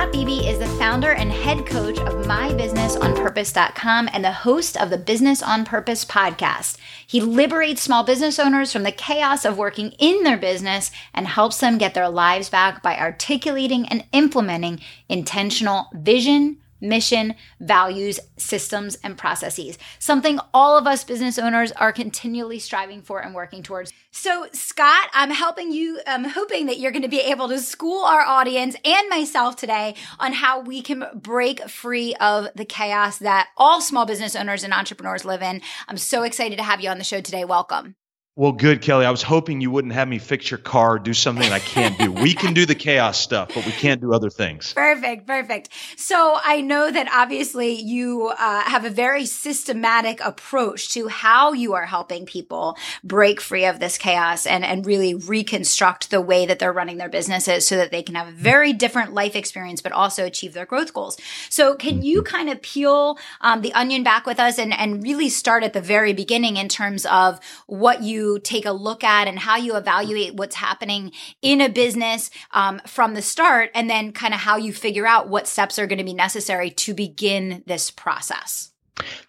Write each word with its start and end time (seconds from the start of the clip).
Scott 0.00 0.12
Beebe 0.14 0.48
is 0.48 0.58
the 0.58 0.66
founder 0.78 1.12
and 1.12 1.30
head 1.30 1.66
coach 1.66 1.98
of 1.98 2.24
MyBusinessOnPurpose.com 2.24 4.08
and 4.10 4.24
the 4.24 4.32
host 4.32 4.74
of 4.78 4.88
the 4.88 4.96
Business 4.96 5.42
on 5.42 5.66
Purpose 5.66 6.06
podcast. 6.06 6.78
He 7.06 7.20
liberates 7.20 7.82
small 7.82 8.02
business 8.02 8.38
owners 8.38 8.72
from 8.72 8.84
the 8.84 8.92
chaos 8.92 9.44
of 9.44 9.58
working 9.58 9.90
in 9.98 10.22
their 10.22 10.38
business 10.38 10.90
and 11.12 11.26
helps 11.26 11.60
them 11.60 11.76
get 11.76 11.92
their 11.92 12.08
lives 12.08 12.48
back 12.48 12.82
by 12.82 12.96
articulating 12.96 13.86
and 13.88 14.06
implementing 14.14 14.80
intentional 15.10 15.88
vision, 15.92 16.56
mission, 16.80 17.34
values, 17.60 18.20
systems, 18.36 18.96
and 19.02 19.16
processes. 19.18 19.78
Something 19.98 20.38
all 20.54 20.76
of 20.76 20.86
us 20.86 21.04
business 21.04 21.38
owners 21.38 21.72
are 21.72 21.92
continually 21.92 22.58
striving 22.58 23.02
for 23.02 23.20
and 23.20 23.34
working 23.34 23.62
towards. 23.62 23.92
So, 24.10 24.48
Scott, 24.52 25.08
I'm 25.12 25.30
helping 25.30 25.72
you, 25.72 26.00
I'm 26.06 26.24
hoping 26.24 26.66
that 26.66 26.78
you're 26.78 26.92
going 26.92 27.02
to 27.02 27.08
be 27.08 27.20
able 27.20 27.48
to 27.48 27.58
school 27.58 28.04
our 28.04 28.22
audience 28.22 28.76
and 28.84 29.08
myself 29.08 29.56
today 29.56 29.94
on 30.18 30.32
how 30.32 30.60
we 30.60 30.82
can 30.82 31.04
break 31.14 31.68
free 31.68 32.14
of 32.16 32.48
the 32.54 32.64
chaos 32.64 33.18
that 33.18 33.48
all 33.56 33.80
small 33.80 34.06
business 34.06 34.34
owners 34.34 34.64
and 34.64 34.72
entrepreneurs 34.72 35.24
live 35.24 35.42
in. 35.42 35.60
I'm 35.88 35.96
so 35.96 36.22
excited 36.22 36.56
to 36.56 36.64
have 36.64 36.80
you 36.80 36.90
on 36.90 36.98
the 36.98 37.04
show 37.04 37.20
today. 37.20 37.44
Welcome. 37.44 37.94
Well, 38.40 38.52
good, 38.52 38.80
Kelly. 38.80 39.04
I 39.04 39.10
was 39.10 39.20
hoping 39.20 39.60
you 39.60 39.70
wouldn't 39.70 39.92
have 39.92 40.08
me 40.08 40.16
fix 40.18 40.50
your 40.50 40.56
car, 40.56 40.98
do 40.98 41.12
something 41.12 41.52
I 41.52 41.58
can't 41.58 41.98
do. 41.98 42.10
we 42.10 42.32
can 42.32 42.54
do 42.54 42.64
the 42.64 42.74
chaos 42.74 43.20
stuff, 43.20 43.50
but 43.54 43.66
we 43.66 43.72
can't 43.72 44.00
do 44.00 44.14
other 44.14 44.30
things. 44.30 44.72
Perfect, 44.80 45.26
perfect. 45.26 45.68
So 45.96 46.38
I 46.42 46.62
know 46.62 46.90
that 46.90 47.06
obviously 47.12 47.72
you 47.74 48.28
uh, 48.28 48.62
have 48.62 48.86
a 48.86 48.90
very 48.90 49.26
systematic 49.26 50.24
approach 50.24 50.88
to 50.94 51.08
how 51.08 51.52
you 51.52 51.74
are 51.74 51.84
helping 51.84 52.24
people 52.24 52.78
break 53.04 53.42
free 53.42 53.66
of 53.66 53.78
this 53.78 53.98
chaos 53.98 54.46
and, 54.46 54.64
and 54.64 54.86
really 54.86 55.12
reconstruct 55.14 56.10
the 56.10 56.22
way 56.22 56.46
that 56.46 56.58
they're 56.58 56.72
running 56.72 56.96
their 56.96 57.10
businesses 57.10 57.66
so 57.66 57.76
that 57.76 57.90
they 57.90 58.02
can 58.02 58.14
have 58.14 58.28
a 58.28 58.32
very 58.32 58.72
different 58.72 59.12
life 59.12 59.36
experience, 59.36 59.82
but 59.82 59.92
also 59.92 60.24
achieve 60.24 60.54
their 60.54 60.64
growth 60.64 60.94
goals. 60.94 61.18
So 61.50 61.74
can 61.74 62.00
you 62.00 62.22
mm-hmm. 62.22 62.34
kind 62.34 62.48
of 62.48 62.62
peel 62.62 63.18
um, 63.42 63.60
the 63.60 63.74
onion 63.74 64.02
back 64.02 64.24
with 64.24 64.40
us 64.40 64.58
and, 64.58 64.72
and 64.72 65.02
really 65.02 65.28
start 65.28 65.62
at 65.62 65.74
the 65.74 65.82
very 65.82 66.14
beginning 66.14 66.56
in 66.56 66.70
terms 66.70 67.04
of 67.04 67.38
what 67.66 68.02
you 68.02 68.29
take 68.38 68.66
a 68.66 68.72
look 68.72 69.02
at 69.04 69.28
and 69.28 69.38
how 69.38 69.56
you 69.56 69.76
evaluate 69.76 70.34
what's 70.34 70.56
happening 70.56 71.12
in 71.42 71.60
a 71.60 71.68
business 71.68 72.30
um, 72.52 72.80
from 72.86 73.14
the 73.14 73.22
start, 73.22 73.70
and 73.74 73.88
then 73.88 74.12
kind 74.12 74.34
of 74.34 74.40
how 74.40 74.56
you 74.56 74.72
figure 74.72 75.06
out 75.06 75.28
what 75.28 75.46
steps 75.46 75.78
are 75.78 75.86
going 75.86 75.98
to 75.98 76.04
be 76.04 76.14
necessary 76.14 76.70
to 76.70 76.94
begin 76.94 77.62
this 77.66 77.90
process. 77.90 78.70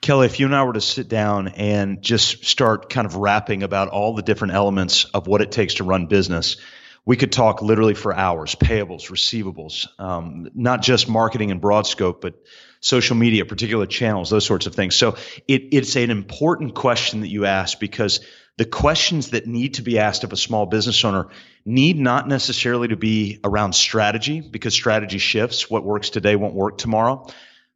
Kelly, 0.01 0.25
if 0.25 0.39
you 0.39 0.45
and 0.47 0.55
I 0.55 0.63
were 0.63 0.73
to 0.73 0.81
sit 0.81 1.07
down 1.07 1.47
and 1.49 2.01
just 2.01 2.45
start 2.45 2.89
kind 2.89 3.05
of 3.05 3.15
rapping 3.15 3.63
about 3.63 3.87
all 3.89 4.15
the 4.15 4.21
different 4.21 4.53
elements 4.53 5.05
of 5.05 5.27
what 5.27 5.41
it 5.41 5.51
takes 5.51 5.75
to 5.75 5.83
run 5.83 6.07
business, 6.07 6.57
we 7.05 7.17
could 7.17 7.31
talk 7.31 7.61
literally 7.61 7.93
for 7.93 8.13
hours 8.13 8.55
payables, 8.55 9.09
receivables, 9.09 9.87
um, 9.99 10.49
not 10.53 10.81
just 10.81 11.09
marketing 11.09 11.51
and 11.51 11.59
broad 11.61 11.87
scope, 11.87 12.21
but 12.21 12.35
social 12.79 13.15
media, 13.15 13.45
particular 13.45 13.85
channels, 13.85 14.29
those 14.29 14.45
sorts 14.45 14.65
of 14.65 14.75
things. 14.75 14.95
So 14.95 15.15
it, 15.47 15.69
it's 15.71 15.95
an 15.95 16.11
important 16.11 16.75
question 16.75 17.21
that 17.21 17.29
you 17.29 17.45
ask 17.45 17.79
because 17.79 18.21
the 18.57 18.65
questions 18.65 19.31
that 19.31 19.47
need 19.47 19.75
to 19.75 19.81
be 19.81 19.99
asked 19.99 20.23
of 20.23 20.33
a 20.33 20.37
small 20.37 20.65
business 20.65 21.03
owner 21.03 21.29
need 21.65 21.97
not 21.97 22.27
necessarily 22.27 22.89
to 22.89 22.95
be 22.95 23.39
around 23.43 23.73
strategy 23.73 24.41
because 24.41 24.73
strategy 24.73 25.17
shifts. 25.17 25.69
What 25.69 25.83
works 25.83 26.09
today 26.09 26.35
won't 26.35 26.53
work 26.53 26.77
tomorrow. 26.77 27.27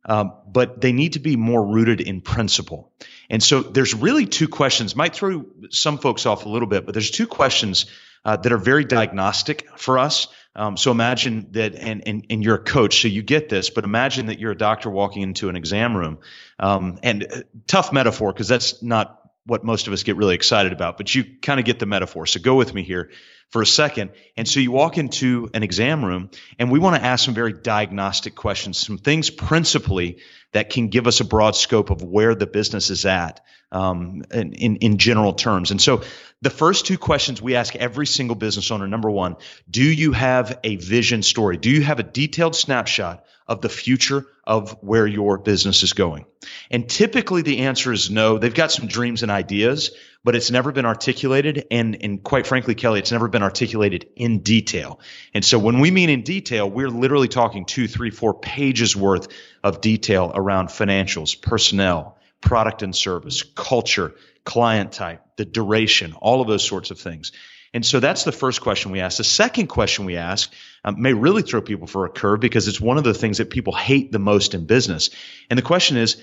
Um, 0.08 0.34
but 0.48 0.82
they 0.82 0.92
need 0.92 1.14
to 1.14 1.20
be 1.20 1.36
more 1.36 1.66
rooted 1.66 2.00
in 2.00 2.22
principle. 2.22 2.92
And 3.30 3.42
so 3.42 3.62
there's 3.62 3.96
really 3.96 4.28
two 4.28 4.48
questions, 4.48 4.96
might 4.96 5.16
throw 5.16 5.46
some 5.72 5.98
folks 5.98 6.28
off 6.28 6.46
a 6.46 6.50
little 6.50 6.68
bit, 6.68 6.86
but 6.86 6.94
there's 6.94 7.10
two 7.10 7.26
questions 7.26 7.88
uh, 8.24 8.38
that 8.38 8.52
are 8.52 8.58
very 8.58 8.86
diagnostic 8.86 9.68
for 9.78 9.98
us. 9.98 10.28
Um, 10.56 10.78
so 10.78 10.92
imagine 10.92 11.48
that, 11.52 11.74
and, 11.76 12.08
and, 12.08 12.26
and 12.30 12.44
you're 12.44 12.56
a 12.56 12.64
coach, 12.64 13.02
so 13.02 13.08
you 13.08 13.24
get 13.24 13.50
this, 13.50 13.72
but 13.72 13.84
imagine 13.84 14.28
that 14.28 14.40
you're 14.40 14.52
a 14.52 14.58
doctor 14.58 14.90
walking 14.92 15.24
into 15.24 15.50
an 15.50 15.56
exam 15.56 15.98
room. 15.98 16.20
Um, 16.60 17.00
and 17.02 17.24
uh, 17.24 17.42
tough 17.66 17.92
metaphor, 17.92 18.32
because 18.32 18.48
that's 18.48 18.82
not 18.84 19.25
what 19.46 19.64
most 19.64 19.88
of 19.88 19.94
us 19.94 20.04
get 20.04 20.16
really 20.16 20.36
excited 20.36 20.74
about, 20.74 20.98
but 20.98 21.14
you 21.14 21.24
kind 21.42 21.60
of 21.60 21.66
get 21.66 21.80
the 21.80 21.86
metaphor. 21.86 22.26
So 22.26 22.40
go 22.40 22.56
with 22.56 22.74
me 22.74 22.84
here 22.84 23.12
for 23.50 23.62
a 23.62 23.66
second. 23.66 24.12
And 24.36 24.48
so 24.48 24.60
you 24.60 24.72
walk 24.72 24.98
into 24.98 25.50
an 25.54 25.62
exam 25.62 26.04
room, 26.04 26.32
and 26.58 26.72
we 26.72 26.80
want 26.80 26.96
to 26.96 27.04
ask 27.04 27.24
some 27.24 27.36
very 27.36 27.54
diagnostic 27.54 28.36
questions, 28.36 28.78
some 28.78 28.98
things 28.98 29.30
principally 29.30 30.18
that 30.54 30.70
can 30.70 30.88
give 30.88 31.06
us 31.06 31.20
a 31.20 31.26
broad 31.26 31.56
scope 31.56 31.90
of 31.92 32.02
where 32.02 32.34
the 32.34 32.48
business 32.48 32.90
is 32.90 33.06
at 33.06 33.42
um, 33.72 34.24
in, 34.32 34.54
in, 34.54 34.76
in 34.78 34.98
general 34.98 35.34
terms. 35.34 35.72
And 35.72 35.82
so 35.82 36.02
the 36.42 36.50
first 36.50 36.86
two 36.86 36.98
questions 36.98 37.42
we 37.42 37.56
ask 37.56 37.76
every 37.76 38.08
single 38.08 38.36
business 38.36 38.72
owner 38.72 38.88
number 38.88 39.12
one, 39.12 39.36
do 39.70 39.84
you 39.84 40.12
have 40.12 40.60
a 40.64 40.78
vision 40.78 41.22
story? 41.22 41.58
Do 41.58 41.70
you 41.70 41.84
have 41.84 42.00
a 42.00 42.04
detailed 42.04 42.56
snapshot 42.56 43.26
of 43.48 43.62
the 43.62 43.70
future 43.70 44.26
of 44.44 44.72
where 44.82 45.06
your 45.06 45.38
business 45.38 45.84
is 45.84 45.94
going? 45.94 46.26
And 46.72 46.90
typically 46.90 47.42
the 47.42 47.60
answer 47.60 47.92
is 47.92 48.10
no. 48.10 48.38
They've 48.38 48.54
got 48.54 48.72
some 48.72 48.88
dreams 48.88 49.24
and 49.24 49.32
ideas, 49.32 49.92
but 50.24 50.36
it's 50.36 50.52
never 50.52 50.72
been 50.72 50.86
articulated. 50.86 51.68
And, 51.72 51.98
and 52.02 52.24
quite 52.24 52.48
frankly, 52.48 52.76
Kelly, 52.76 53.00
it's 53.00 53.12
never 53.12 53.28
been 53.28 53.44
articulated 53.44 54.08
in 54.16 54.40
detail. 54.40 55.00
And 55.34 55.46
so 55.46 55.60
when 55.60 55.80
we 55.80 55.92
mean 55.92 56.10
in 56.10 56.24
detail, 56.24 56.70
we're 56.70 56.90
literally 56.90 57.28
talking 57.28 57.66
two, 57.66 57.88
three, 57.88 58.10
four 58.10 58.34
pages 58.34 58.96
worth 58.96 59.28
of 59.64 59.82
detail 59.82 60.32
around 60.34 60.70
financials, 60.70 61.40
personnel, 61.40 62.18
product 62.42 62.84
and 62.84 62.96
service, 62.96 63.44
culture, 63.44 64.14
client 64.44 64.92
type, 64.92 65.22
the 65.38 65.46
duration, 65.46 66.14
all 66.14 66.42
of 66.42 66.48
those 66.48 66.66
sorts 66.66 66.92
of 66.92 67.00
things. 67.00 67.32
And 67.74 67.86
so 67.86 68.00
that's 68.00 68.24
the 68.24 68.32
first 68.32 68.62
question 68.62 68.92
we 68.92 69.02
ask. 69.02 69.18
The 69.18 69.26
second 69.26 69.68
question 69.68 70.06
we 70.06 70.16
ask 70.16 70.50
um, 70.86 71.02
may 71.02 71.14
really 71.14 71.42
throw 71.42 71.62
people 71.62 71.88
for 71.88 72.06
a 72.06 72.10
curve 72.10 72.40
because 72.40 72.68
it's 72.68 72.80
one 72.80 72.98
of 72.98 73.04
the 73.04 73.14
things 73.14 73.40
that 73.40 73.50
people 73.50 73.74
hate 73.74 74.12
the 74.12 74.20
most 74.20 74.54
in 74.54 74.66
business. 74.66 75.10
And 75.50 75.58
the 75.58 75.64
question 75.64 75.98
is, 75.98 76.22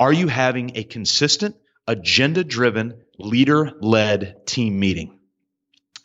are 0.00 0.12
you 0.12 0.28
having 0.28 0.76
a 0.76 0.82
consistent, 0.82 1.56
agenda 1.86 2.42
driven, 2.42 3.02
leader 3.18 3.72
led 3.80 4.46
team 4.46 4.80
meeting? 4.80 5.18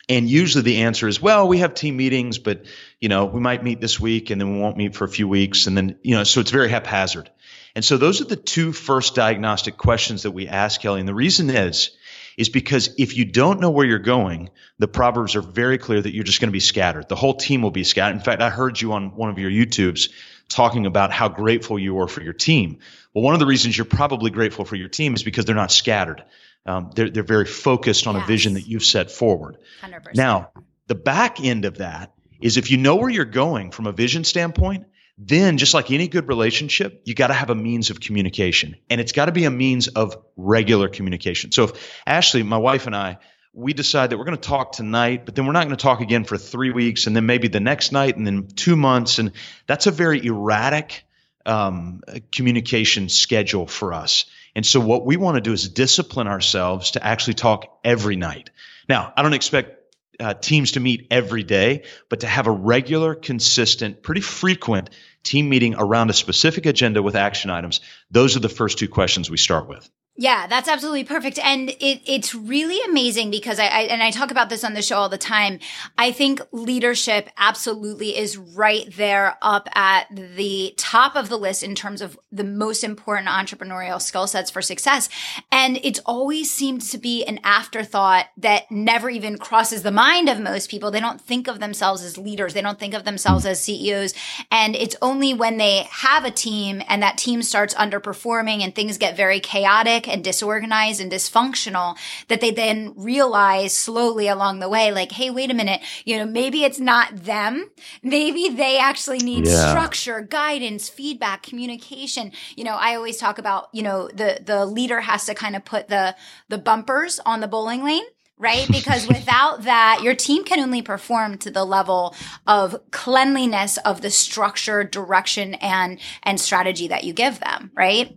And 0.06 0.28
usually 0.28 0.64
the 0.64 0.82
answer 0.82 1.08
is, 1.08 1.22
well, 1.22 1.48
we 1.48 1.58
have 1.58 1.72
team 1.72 1.96
meetings, 1.96 2.38
but 2.38 2.66
you 3.00 3.08
know, 3.08 3.24
we 3.24 3.40
might 3.40 3.64
meet 3.64 3.80
this 3.80 3.98
week 3.98 4.28
and 4.28 4.38
then 4.38 4.52
we 4.52 4.60
won't 4.60 4.76
meet 4.76 4.94
for 4.94 5.04
a 5.04 5.08
few 5.08 5.26
weeks. 5.26 5.66
And 5.66 5.74
then, 5.74 5.98
you 6.02 6.14
know, 6.14 6.24
so 6.24 6.40
it's 6.40 6.50
very 6.50 6.68
haphazard. 6.68 7.30
And 7.74 7.82
so 7.82 7.96
those 7.96 8.20
are 8.20 8.26
the 8.26 8.36
two 8.36 8.72
first 8.72 9.14
diagnostic 9.14 9.78
questions 9.78 10.24
that 10.24 10.32
we 10.32 10.46
ask 10.46 10.80
Kelly. 10.80 11.00
And 11.00 11.08
the 11.08 11.14
reason 11.14 11.48
is, 11.48 11.90
is 12.36 12.48
because 12.48 12.94
if 12.98 13.16
you 13.16 13.24
don't 13.24 13.60
know 13.60 13.70
where 13.70 13.86
you're 13.86 13.98
going, 13.98 14.50
the 14.78 14.88
proverbs 14.88 15.36
are 15.36 15.42
very 15.42 15.78
clear 15.78 16.00
that 16.00 16.14
you're 16.14 16.24
just 16.24 16.40
going 16.40 16.48
to 16.48 16.52
be 16.52 16.60
scattered. 16.60 17.08
The 17.08 17.16
whole 17.16 17.34
team 17.34 17.62
will 17.62 17.70
be 17.70 17.84
scattered. 17.84 18.16
In 18.16 18.22
fact, 18.22 18.42
I 18.42 18.50
heard 18.50 18.80
you 18.80 18.92
on 18.92 19.14
one 19.16 19.30
of 19.30 19.38
your 19.38 19.50
YouTubes 19.50 20.10
talking 20.48 20.86
about 20.86 21.12
how 21.12 21.28
grateful 21.28 21.78
you 21.78 22.00
are 22.00 22.08
for 22.08 22.22
your 22.22 22.32
team. 22.32 22.78
Well, 23.12 23.24
one 23.24 23.34
of 23.34 23.40
the 23.40 23.46
reasons 23.46 23.76
you're 23.76 23.84
probably 23.84 24.30
grateful 24.30 24.64
for 24.64 24.76
your 24.76 24.88
team 24.88 25.14
is 25.14 25.22
because 25.22 25.44
they're 25.44 25.54
not 25.54 25.72
scattered. 25.72 26.24
Um, 26.66 26.90
they're, 26.94 27.10
they're 27.10 27.22
very 27.22 27.46
focused 27.46 28.06
on 28.06 28.14
yes. 28.14 28.24
a 28.24 28.26
vision 28.26 28.54
that 28.54 28.66
you've 28.66 28.84
set 28.84 29.10
forward. 29.10 29.58
100%. 29.82 30.14
Now, 30.14 30.50
the 30.86 30.94
back 30.94 31.42
end 31.42 31.64
of 31.64 31.78
that 31.78 32.12
is 32.40 32.56
if 32.56 32.70
you 32.70 32.76
know 32.76 32.96
where 32.96 33.10
you're 33.10 33.24
going 33.24 33.70
from 33.70 33.86
a 33.86 33.92
vision 33.92 34.24
standpoint, 34.24 34.86
then, 35.16 35.58
just 35.58 35.74
like 35.74 35.90
any 35.90 36.08
good 36.08 36.26
relationship, 36.26 37.02
you 37.04 37.14
got 37.14 37.28
to 37.28 37.34
have 37.34 37.50
a 37.50 37.54
means 37.54 37.90
of 37.90 38.00
communication. 38.00 38.76
And 38.90 39.00
it's 39.00 39.12
got 39.12 39.26
to 39.26 39.32
be 39.32 39.44
a 39.44 39.50
means 39.50 39.86
of 39.88 40.16
regular 40.36 40.88
communication. 40.88 41.52
So, 41.52 41.64
if 41.64 42.02
Ashley, 42.04 42.42
my 42.42 42.58
wife, 42.58 42.86
and 42.86 42.96
I, 42.96 43.18
we 43.52 43.72
decide 43.72 44.10
that 44.10 44.18
we're 44.18 44.24
going 44.24 44.36
to 44.36 44.48
talk 44.48 44.72
tonight, 44.72 45.24
but 45.24 45.36
then 45.36 45.46
we're 45.46 45.52
not 45.52 45.66
going 45.66 45.76
to 45.76 45.82
talk 45.82 46.00
again 46.00 46.24
for 46.24 46.36
three 46.36 46.72
weeks, 46.72 47.06
and 47.06 47.14
then 47.14 47.26
maybe 47.26 47.46
the 47.46 47.60
next 47.60 47.92
night, 47.92 48.16
and 48.16 48.26
then 48.26 48.48
two 48.48 48.74
months. 48.74 49.20
And 49.20 49.30
that's 49.68 49.86
a 49.86 49.92
very 49.92 50.24
erratic 50.26 51.04
um, 51.46 52.02
communication 52.32 53.08
schedule 53.08 53.68
for 53.68 53.92
us. 53.92 54.24
And 54.56 54.66
so, 54.66 54.80
what 54.80 55.06
we 55.06 55.16
want 55.16 55.36
to 55.36 55.40
do 55.40 55.52
is 55.52 55.68
discipline 55.68 56.26
ourselves 56.26 56.92
to 56.92 57.06
actually 57.06 57.34
talk 57.34 57.78
every 57.84 58.16
night. 58.16 58.50
Now, 58.88 59.12
I 59.16 59.22
don't 59.22 59.32
expect 59.32 59.83
uh, 60.20 60.34
teams 60.34 60.72
to 60.72 60.80
meet 60.80 61.06
every 61.10 61.42
day, 61.42 61.84
but 62.08 62.20
to 62.20 62.26
have 62.26 62.46
a 62.46 62.50
regular, 62.50 63.14
consistent, 63.14 64.02
pretty 64.02 64.20
frequent 64.20 64.90
team 65.22 65.48
meeting 65.48 65.74
around 65.76 66.10
a 66.10 66.12
specific 66.12 66.66
agenda 66.66 67.02
with 67.02 67.16
action 67.16 67.50
items. 67.50 67.80
Those 68.10 68.36
are 68.36 68.40
the 68.40 68.48
first 68.48 68.78
two 68.78 68.88
questions 68.88 69.30
we 69.30 69.36
start 69.36 69.68
with. 69.68 69.88
Yeah, 70.16 70.46
that's 70.46 70.68
absolutely 70.68 71.02
perfect. 71.02 71.40
And 71.40 71.70
it, 71.70 72.00
it's 72.06 72.36
really 72.36 72.78
amazing 72.88 73.32
because 73.32 73.58
I, 73.58 73.66
I, 73.66 73.80
and 73.82 74.00
I 74.00 74.12
talk 74.12 74.30
about 74.30 74.48
this 74.48 74.62
on 74.62 74.74
the 74.74 74.80
show 74.80 74.96
all 74.96 75.08
the 75.08 75.18
time. 75.18 75.58
I 75.98 76.12
think 76.12 76.40
leadership 76.52 77.30
absolutely 77.36 78.16
is 78.16 78.36
right 78.36 78.86
there 78.96 79.36
up 79.42 79.68
at 79.74 80.06
the 80.14 80.72
top 80.76 81.16
of 81.16 81.28
the 81.28 81.36
list 81.36 81.64
in 81.64 81.74
terms 81.74 82.00
of 82.00 82.16
the 82.30 82.44
most 82.44 82.84
important 82.84 83.26
entrepreneurial 83.26 84.00
skill 84.00 84.28
sets 84.28 84.52
for 84.52 84.62
success. 84.62 85.08
And 85.50 85.80
it's 85.82 85.98
always 86.06 86.48
seemed 86.48 86.82
to 86.82 86.98
be 86.98 87.24
an 87.24 87.40
afterthought 87.42 88.26
that 88.36 88.70
never 88.70 89.10
even 89.10 89.36
crosses 89.36 89.82
the 89.82 89.90
mind 89.90 90.28
of 90.28 90.38
most 90.38 90.70
people. 90.70 90.92
They 90.92 91.00
don't 91.00 91.20
think 91.20 91.48
of 91.48 91.58
themselves 91.58 92.04
as 92.04 92.16
leaders. 92.16 92.54
They 92.54 92.62
don't 92.62 92.78
think 92.78 92.94
of 92.94 93.02
themselves 93.02 93.46
as 93.46 93.60
CEOs. 93.62 94.14
And 94.52 94.76
it's 94.76 94.94
only 95.02 95.34
when 95.34 95.56
they 95.56 95.88
have 95.90 96.24
a 96.24 96.30
team 96.30 96.82
and 96.86 97.02
that 97.02 97.18
team 97.18 97.42
starts 97.42 97.74
underperforming 97.74 98.60
and 98.60 98.72
things 98.72 98.96
get 98.96 99.16
very 99.16 99.40
chaotic 99.40 100.03
chaotic 100.04 100.14
and 100.14 100.24
disorganized 100.24 101.00
and 101.00 101.10
dysfunctional 101.10 101.96
that 102.28 102.40
they 102.40 102.50
then 102.50 102.94
realize 102.96 103.72
slowly 103.72 104.28
along 104.28 104.60
the 104.60 104.68
way, 104.68 104.92
like, 104.92 105.12
hey, 105.12 105.30
wait 105.30 105.50
a 105.50 105.54
minute, 105.54 105.80
you 106.04 106.16
know, 106.16 106.26
maybe 106.26 106.64
it's 106.64 106.80
not 106.80 107.24
them. 107.24 107.70
Maybe 108.02 108.48
they 108.48 108.78
actually 108.78 109.18
need 109.18 109.46
yeah. 109.46 109.70
structure, 109.70 110.20
guidance, 110.20 110.88
feedback, 110.88 111.42
communication. 111.42 112.32
You 112.56 112.64
know, 112.64 112.76
I 112.76 112.94
always 112.94 113.16
talk 113.16 113.38
about, 113.38 113.68
you 113.72 113.82
know, 113.82 114.08
the, 114.08 114.40
the 114.44 114.66
leader 114.66 115.00
has 115.00 115.26
to 115.26 115.34
kind 115.34 115.56
of 115.56 115.64
put 115.64 115.88
the, 115.88 116.14
the 116.48 116.58
bumpers 116.58 117.20
on 117.24 117.40
the 117.40 117.48
bowling 117.48 117.84
lane 117.84 118.04
right? 118.36 118.66
Because 118.68 119.06
without 119.16 119.62
that, 119.62 120.00
your 120.02 120.16
team 120.16 120.42
can 120.42 120.58
only 120.58 120.82
perform 120.82 121.38
to 121.38 121.52
the 121.52 121.64
level 121.64 122.16
of 122.48 122.74
cleanliness 122.90 123.78
of 123.78 124.00
the 124.00 124.10
structure, 124.10 124.82
direction, 124.82 125.54
and 125.54 126.00
and 126.24 126.40
strategy 126.40 126.88
that 126.88 127.04
you 127.04 127.12
give 127.12 127.38
them, 127.38 127.70
right? 127.76 128.16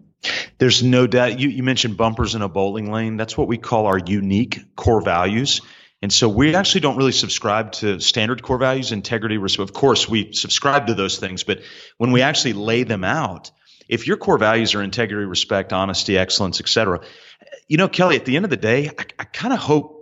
There's 0.58 0.84
no 0.84 1.08
doubt. 1.08 1.40
You, 1.40 1.50
you 1.50 1.64
mentioned 1.64 1.98
bumpers 1.98 2.36
in 2.36 2.42
a 2.42 2.50
bowling 2.50 2.92
lane. 2.92 3.18
That's 3.18 3.38
what 3.38 3.48
we 3.48 3.58
call 3.58 3.86
our 3.86 3.98
unique 3.98 4.76
core 4.76 5.02
values. 5.02 5.62
And 6.02 6.14
so 6.14 6.30
we 6.30 6.54
actually 6.54 6.82
don't 6.82 6.98
really 6.98 7.12
subscribe 7.12 7.72
to 7.74 8.00
standard 8.00 8.44
core 8.44 8.60
values, 8.60 8.92
integrity, 8.92 9.38
respect. 9.38 9.70
Of 9.70 9.74
course, 9.74 10.08
we 10.08 10.32
subscribe 10.34 10.88
to 10.88 10.94
those 10.94 11.18
things, 11.18 11.44
but 11.44 11.62
when 11.98 12.12
we 12.12 12.22
actually 12.22 12.54
lay 12.54 12.84
them 12.84 13.04
out, 13.04 13.52
if 13.90 14.06
your 14.06 14.18
core 14.18 14.38
values 14.38 14.76
are 14.76 14.84
integrity, 14.84 15.26
respect, 15.26 15.74
honesty, 15.74 16.18
excellence, 16.18 16.60
etc., 16.60 17.02
you 17.68 17.78
know, 17.78 17.88
Kelly, 17.88 18.16
at 18.16 18.26
the 18.26 18.36
end 18.36 18.46
of 18.46 18.52
the 18.52 18.58
day, 18.58 18.90
I, 18.90 19.06
I 19.20 19.24
kind 19.24 19.54
of 19.54 19.60
hope, 19.60 19.97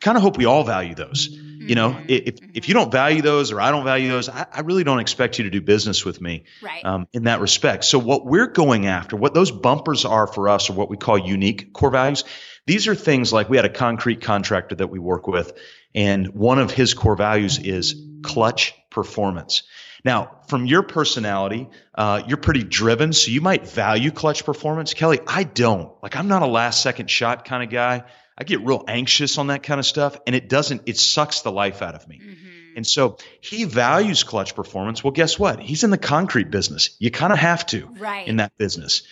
kind 0.00 0.16
of 0.16 0.22
hope 0.22 0.36
we 0.36 0.46
all 0.46 0.64
value 0.64 0.94
those. 0.94 1.28
You 1.60 1.74
know, 1.74 1.90
mm-hmm. 1.90 2.06
if 2.08 2.38
if 2.54 2.68
you 2.68 2.74
don't 2.74 2.90
value 2.90 3.20
those 3.20 3.52
or 3.52 3.60
I 3.60 3.70
don't 3.70 3.84
value 3.84 4.08
those, 4.08 4.28
I, 4.30 4.46
I 4.50 4.60
really 4.60 4.82
don't 4.82 4.98
expect 4.98 5.38
you 5.38 5.44
to 5.44 5.50
do 5.50 5.60
business 5.60 6.04
with 6.04 6.20
me 6.20 6.44
right. 6.62 6.84
um, 6.84 7.06
in 7.12 7.24
that 7.24 7.40
respect. 7.40 7.84
So 7.84 7.98
what 7.98 8.24
we're 8.24 8.46
going 8.46 8.86
after, 8.86 9.14
what 9.14 9.34
those 9.34 9.50
bumpers 9.50 10.06
are 10.06 10.26
for 10.26 10.48
us, 10.48 10.70
are 10.70 10.72
what 10.72 10.88
we 10.88 10.96
call 10.96 11.18
unique 11.18 11.72
core 11.74 11.90
values. 11.90 12.24
These 12.66 12.88
are 12.88 12.94
things 12.94 13.32
like 13.32 13.50
we 13.50 13.56
had 13.56 13.66
a 13.66 13.70
concrete 13.70 14.22
contractor 14.22 14.74
that 14.76 14.88
we 14.88 14.98
work 14.98 15.26
with, 15.26 15.52
and 15.94 16.28
one 16.28 16.58
of 16.58 16.70
his 16.70 16.94
core 16.94 17.16
values 17.16 17.58
is 17.58 17.94
clutch 18.22 18.74
performance. 18.90 19.62
Now, 20.02 20.40
from 20.48 20.64
your 20.64 20.82
personality, 20.82 21.68
uh, 21.94 22.22
you're 22.26 22.38
pretty 22.38 22.62
driven, 22.64 23.12
so 23.12 23.30
you 23.30 23.42
might 23.42 23.68
value 23.68 24.10
clutch 24.10 24.44
performance. 24.46 24.94
Kelly, 24.94 25.20
I 25.26 25.44
don't. 25.44 25.92
Like, 26.02 26.16
I'm 26.16 26.26
not 26.28 26.40
a 26.42 26.46
last 26.46 26.82
second 26.82 27.10
shot 27.10 27.44
kind 27.44 27.62
of 27.62 27.68
guy. 27.68 28.04
I 28.40 28.44
get 28.44 28.64
real 28.64 28.82
anxious 28.88 29.36
on 29.36 29.48
that 29.48 29.62
kind 29.62 29.78
of 29.78 29.84
stuff, 29.84 30.18
and 30.26 30.34
it 30.34 30.48
doesn't, 30.48 30.82
it 30.86 30.96
sucks 30.96 31.42
the 31.42 31.52
life 31.52 31.82
out 31.82 31.94
of 31.94 32.08
me. 32.08 32.18
Mm-hmm. 32.18 32.76
And 32.76 32.86
so 32.86 33.18
he 33.40 33.64
values 33.64 34.24
clutch 34.24 34.54
performance. 34.54 35.04
Well, 35.04 35.10
guess 35.10 35.38
what? 35.38 35.60
He's 35.60 35.84
in 35.84 35.90
the 35.90 35.98
concrete 35.98 36.50
business. 36.50 36.96
You 36.98 37.10
kind 37.10 37.32
of 37.32 37.38
have 37.38 37.66
to 37.66 37.86
right. 37.98 38.26
in 38.26 38.36
that 38.36 38.56
business. 38.56 39.02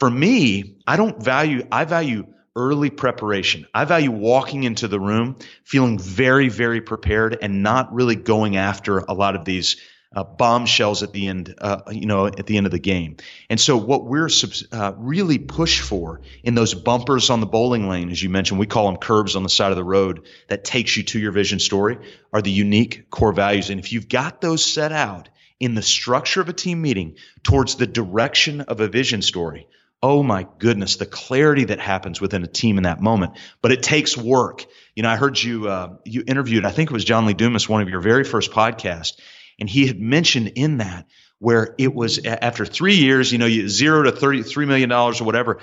For 0.00 0.10
me, 0.10 0.78
I 0.86 0.96
don't 0.96 1.22
value, 1.22 1.66
I 1.70 1.84
value 1.84 2.26
early 2.56 2.90
preparation. 2.90 3.66
I 3.72 3.84
value 3.84 4.10
walking 4.10 4.64
into 4.64 4.88
the 4.88 4.98
room 4.98 5.36
feeling 5.64 5.98
very, 5.98 6.48
very 6.48 6.80
prepared 6.80 7.38
and 7.40 7.62
not 7.62 7.94
really 7.94 8.16
going 8.16 8.56
after 8.56 8.98
a 8.98 9.12
lot 9.12 9.36
of 9.36 9.44
these 9.44 9.76
uh, 10.16 10.24
bombshells 10.24 11.02
at 11.02 11.12
the 11.12 11.28
end, 11.28 11.54
uh, 11.58 11.82
you 11.90 12.06
know, 12.06 12.26
at 12.26 12.46
the 12.46 12.56
end 12.56 12.64
of 12.64 12.72
the 12.72 12.78
game. 12.78 13.18
And 13.50 13.60
so, 13.60 13.76
what 13.76 14.06
we're 14.06 14.30
uh, 14.72 14.92
really 14.96 15.38
push 15.38 15.82
for 15.82 16.22
in 16.42 16.54
those 16.54 16.72
bumpers 16.72 17.28
on 17.28 17.40
the 17.40 17.46
bowling 17.46 17.86
lane, 17.86 18.10
as 18.10 18.22
you 18.22 18.30
mentioned, 18.30 18.58
we 18.58 18.66
call 18.66 18.86
them 18.86 18.96
curbs 18.96 19.36
on 19.36 19.42
the 19.42 19.50
side 19.50 19.72
of 19.72 19.76
the 19.76 19.84
road 19.84 20.26
that 20.48 20.64
takes 20.64 20.96
you 20.96 21.02
to 21.02 21.18
your 21.18 21.32
vision 21.32 21.58
story, 21.58 21.98
are 22.32 22.40
the 22.40 22.50
unique 22.50 23.10
core 23.10 23.34
values. 23.34 23.68
And 23.68 23.78
if 23.78 23.92
you've 23.92 24.08
got 24.08 24.40
those 24.40 24.64
set 24.64 24.90
out 24.90 25.28
in 25.60 25.74
the 25.74 25.82
structure 25.82 26.40
of 26.40 26.48
a 26.48 26.54
team 26.54 26.80
meeting 26.80 27.16
towards 27.42 27.76
the 27.76 27.86
direction 27.86 28.62
of 28.62 28.80
a 28.80 28.88
vision 28.88 29.20
story, 29.20 29.68
oh 30.02 30.22
my 30.22 30.46
goodness, 30.58 30.96
the 30.96 31.04
clarity 31.04 31.64
that 31.64 31.80
happens 31.80 32.22
within 32.22 32.42
a 32.42 32.46
team 32.46 32.78
in 32.78 32.84
that 32.84 33.02
moment. 33.02 33.34
But 33.60 33.72
it 33.72 33.82
takes 33.82 34.16
work. 34.16 34.64
You 34.94 35.02
know, 35.02 35.10
I 35.10 35.16
heard 35.16 35.42
you 35.42 35.68
uh, 35.68 35.96
you 36.06 36.24
interviewed, 36.26 36.64
I 36.64 36.70
think 36.70 36.90
it 36.90 36.94
was 36.94 37.04
John 37.04 37.26
Lee 37.26 37.34
Dumas, 37.34 37.68
one 37.68 37.82
of 37.82 37.90
your 37.90 38.00
very 38.00 38.24
first 38.24 38.50
podcasts, 38.50 39.18
and 39.58 39.68
he 39.68 39.86
had 39.86 40.00
mentioned 40.00 40.52
in 40.56 40.78
that 40.78 41.06
where 41.38 41.74
it 41.78 41.94
was 41.94 42.24
after 42.24 42.64
three 42.64 42.96
years, 42.96 43.30
you 43.30 43.38
know, 43.38 43.48
zero 43.48 44.02
to 44.04 44.12
$33 44.12 44.66
million 44.66 44.90
or 44.90 45.12
whatever, 45.12 45.60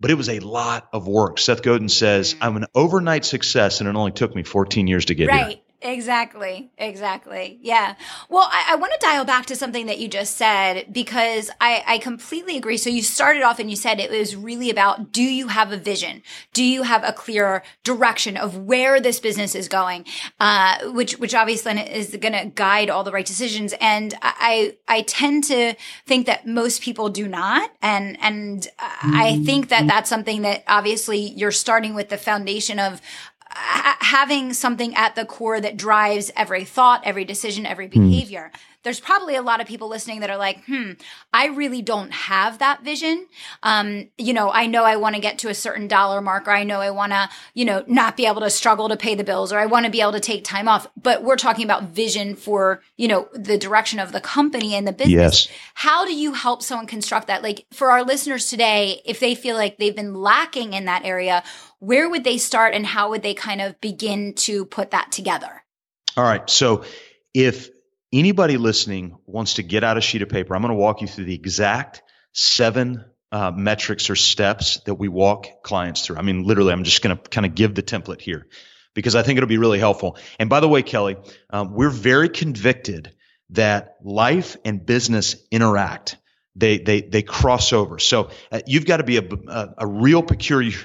but 0.00 0.10
it 0.10 0.14
was 0.14 0.28
a 0.28 0.40
lot 0.40 0.88
of 0.92 1.08
work. 1.08 1.38
Seth 1.38 1.62
Godin 1.62 1.88
says, 1.88 2.34
mm-hmm. 2.34 2.44
I'm 2.44 2.56
an 2.56 2.66
overnight 2.74 3.24
success 3.24 3.80
and 3.80 3.88
it 3.88 3.96
only 3.96 4.12
took 4.12 4.34
me 4.34 4.42
14 4.42 4.86
years 4.86 5.06
to 5.06 5.14
get 5.14 5.28
right. 5.28 5.48
here. 5.48 5.56
Exactly. 5.80 6.70
Exactly. 6.76 7.58
Yeah. 7.62 7.94
Well, 8.28 8.48
I, 8.50 8.70
I 8.70 8.76
want 8.76 8.92
to 8.94 8.98
dial 9.00 9.24
back 9.24 9.46
to 9.46 9.54
something 9.54 9.86
that 9.86 9.98
you 9.98 10.08
just 10.08 10.36
said 10.36 10.92
because 10.92 11.50
I, 11.60 11.84
I 11.86 11.98
completely 11.98 12.56
agree. 12.56 12.76
So 12.76 12.90
you 12.90 13.00
started 13.00 13.42
off 13.42 13.60
and 13.60 13.70
you 13.70 13.76
said 13.76 14.00
it 14.00 14.10
was 14.10 14.34
really 14.34 14.70
about 14.70 15.12
do 15.12 15.22
you 15.22 15.48
have 15.48 15.70
a 15.70 15.76
vision? 15.76 16.22
Do 16.52 16.64
you 16.64 16.82
have 16.82 17.04
a 17.04 17.12
clear 17.12 17.62
direction 17.84 18.36
of 18.36 18.56
where 18.56 19.00
this 19.00 19.20
business 19.20 19.54
is 19.54 19.68
going? 19.68 20.04
Uh, 20.40 20.90
which, 20.90 21.18
which 21.20 21.34
obviously 21.34 21.78
is 21.78 22.16
going 22.16 22.32
to 22.34 22.46
guide 22.46 22.90
all 22.90 23.04
the 23.04 23.12
right 23.12 23.26
decisions. 23.26 23.72
And 23.80 24.14
I, 24.20 24.76
I 24.88 25.02
tend 25.02 25.44
to 25.44 25.74
think 26.06 26.26
that 26.26 26.44
most 26.44 26.82
people 26.82 27.08
do 27.08 27.28
not. 27.28 27.70
And, 27.80 28.18
and 28.20 28.66
I 28.80 29.40
think 29.44 29.68
that 29.68 29.86
that's 29.86 30.10
something 30.10 30.42
that 30.42 30.64
obviously 30.66 31.18
you're 31.20 31.52
starting 31.52 31.94
with 31.94 32.08
the 32.08 32.18
foundation 32.18 32.80
of, 32.80 33.00
having 33.58 34.52
something 34.52 34.94
at 34.94 35.14
the 35.14 35.24
core 35.24 35.60
that 35.60 35.76
drives 35.76 36.30
every 36.36 36.64
thought, 36.64 37.02
every 37.04 37.24
decision, 37.24 37.66
every 37.66 37.88
behavior. 37.88 38.50
Mm. 38.54 38.58
There's 38.84 39.00
probably 39.00 39.34
a 39.34 39.42
lot 39.42 39.60
of 39.60 39.66
people 39.66 39.88
listening 39.88 40.20
that 40.20 40.30
are 40.30 40.36
like, 40.36 40.64
hmm, 40.64 40.92
I 41.32 41.46
really 41.46 41.82
don't 41.82 42.12
have 42.12 42.58
that 42.58 42.84
vision. 42.84 43.26
Um, 43.62 44.08
you 44.16 44.32
know, 44.32 44.50
I 44.50 44.66
know 44.66 44.84
I 44.84 44.96
want 44.96 45.16
to 45.16 45.20
get 45.20 45.38
to 45.40 45.48
a 45.48 45.54
certain 45.54 45.88
dollar 45.88 46.20
mark, 46.20 46.46
or 46.46 46.52
I 46.52 46.62
know 46.62 46.80
I 46.80 46.90
want 46.90 47.12
to, 47.12 47.28
you 47.54 47.64
know, 47.64 47.84
not 47.86 48.16
be 48.16 48.26
able 48.26 48.40
to 48.42 48.50
struggle 48.50 48.88
to 48.88 48.96
pay 48.96 49.14
the 49.14 49.24
bills, 49.24 49.52
or 49.52 49.58
I 49.58 49.66
want 49.66 49.86
to 49.86 49.90
be 49.90 50.00
able 50.00 50.12
to 50.12 50.20
take 50.20 50.44
time 50.44 50.68
off. 50.68 50.86
But 50.96 51.22
we're 51.22 51.36
talking 51.36 51.64
about 51.64 51.84
vision 51.84 52.36
for, 52.36 52.82
you 52.96 53.08
know, 53.08 53.28
the 53.32 53.58
direction 53.58 53.98
of 53.98 54.12
the 54.12 54.20
company 54.20 54.74
and 54.74 54.86
the 54.86 54.92
business. 54.92 55.46
Yes. 55.46 55.48
How 55.74 56.04
do 56.04 56.14
you 56.14 56.32
help 56.32 56.62
someone 56.62 56.86
construct 56.86 57.26
that? 57.26 57.42
Like 57.42 57.66
for 57.72 57.90
our 57.90 58.04
listeners 58.04 58.48
today, 58.48 59.02
if 59.04 59.18
they 59.20 59.34
feel 59.34 59.56
like 59.56 59.78
they've 59.78 59.96
been 59.96 60.14
lacking 60.14 60.72
in 60.72 60.84
that 60.84 61.04
area, 61.04 61.42
where 61.80 62.08
would 62.08 62.24
they 62.24 62.38
start 62.38 62.74
and 62.74 62.86
how 62.86 63.10
would 63.10 63.22
they 63.22 63.34
kind 63.34 63.60
of 63.60 63.80
begin 63.80 64.34
to 64.34 64.64
put 64.64 64.92
that 64.92 65.12
together? 65.12 65.64
All 66.16 66.24
right. 66.24 66.48
So 66.48 66.84
if 67.34 67.70
anybody 68.12 68.56
listening 68.56 69.18
wants 69.26 69.54
to 69.54 69.62
get 69.62 69.84
out 69.84 69.98
a 69.98 70.00
sheet 70.00 70.22
of 70.22 70.28
paper, 70.28 70.54
I'm 70.54 70.62
going 70.62 70.72
to 70.72 70.78
walk 70.78 71.00
you 71.00 71.06
through 71.06 71.24
the 71.24 71.34
exact 71.34 72.02
seven 72.32 73.04
uh, 73.30 73.52
metrics 73.54 74.10
or 74.10 74.16
steps 74.16 74.78
that 74.80 74.94
we 74.94 75.08
walk 75.08 75.62
clients 75.62 76.04
through. 76.04 76.16
I 76.16 76.22
mean, 76.22 76.44
literally, 76.44 76.72
I'm 76.72 76.84
just 76.84 77.02
going 77.02 77.16
to 77.16 77.22
kind 77.28 77.46
of 77.46 77.54
give 77.54 77.74
the 77.74 77.82
template 77.82 78.20
here 78.20 78.46
because 78.94 79.14
I 79.14 79.22
think 79.22 79.36
it'll 79.36 79.48
be 79.48 79.58
really 79.58 79.78
helpful. 79.78 80.16
And 80.38 80.48
by 80.48 80.60
the 80.60 80.68
way, 80.68 80.82
Kelly, 80.82 81.16
um, 81.50 81.74
we're 81.74 81.90
very 81.90 82.28
convicted 82.28 83.14
that 83.50 83.96
life 84.02 84.56
and 84.64 84.84
business 84.84 85.36
interact 85.50 86.16
they 86.58 86.78
they 86.78 87.00
they 87.02 87.22
cross 87.22 87.72
over. 87.72 87.98
So 87.98 88.30
uh, 88.50 88.60
you've 88.66 88.84
got 88.84 88.96
to 88.96 89.04
be 89.04 89.18
a, 89.18 89.22
a, 89.22 89.74
a 89.78 89.86
real 89.86 90.22
peculiar 90.22 90.76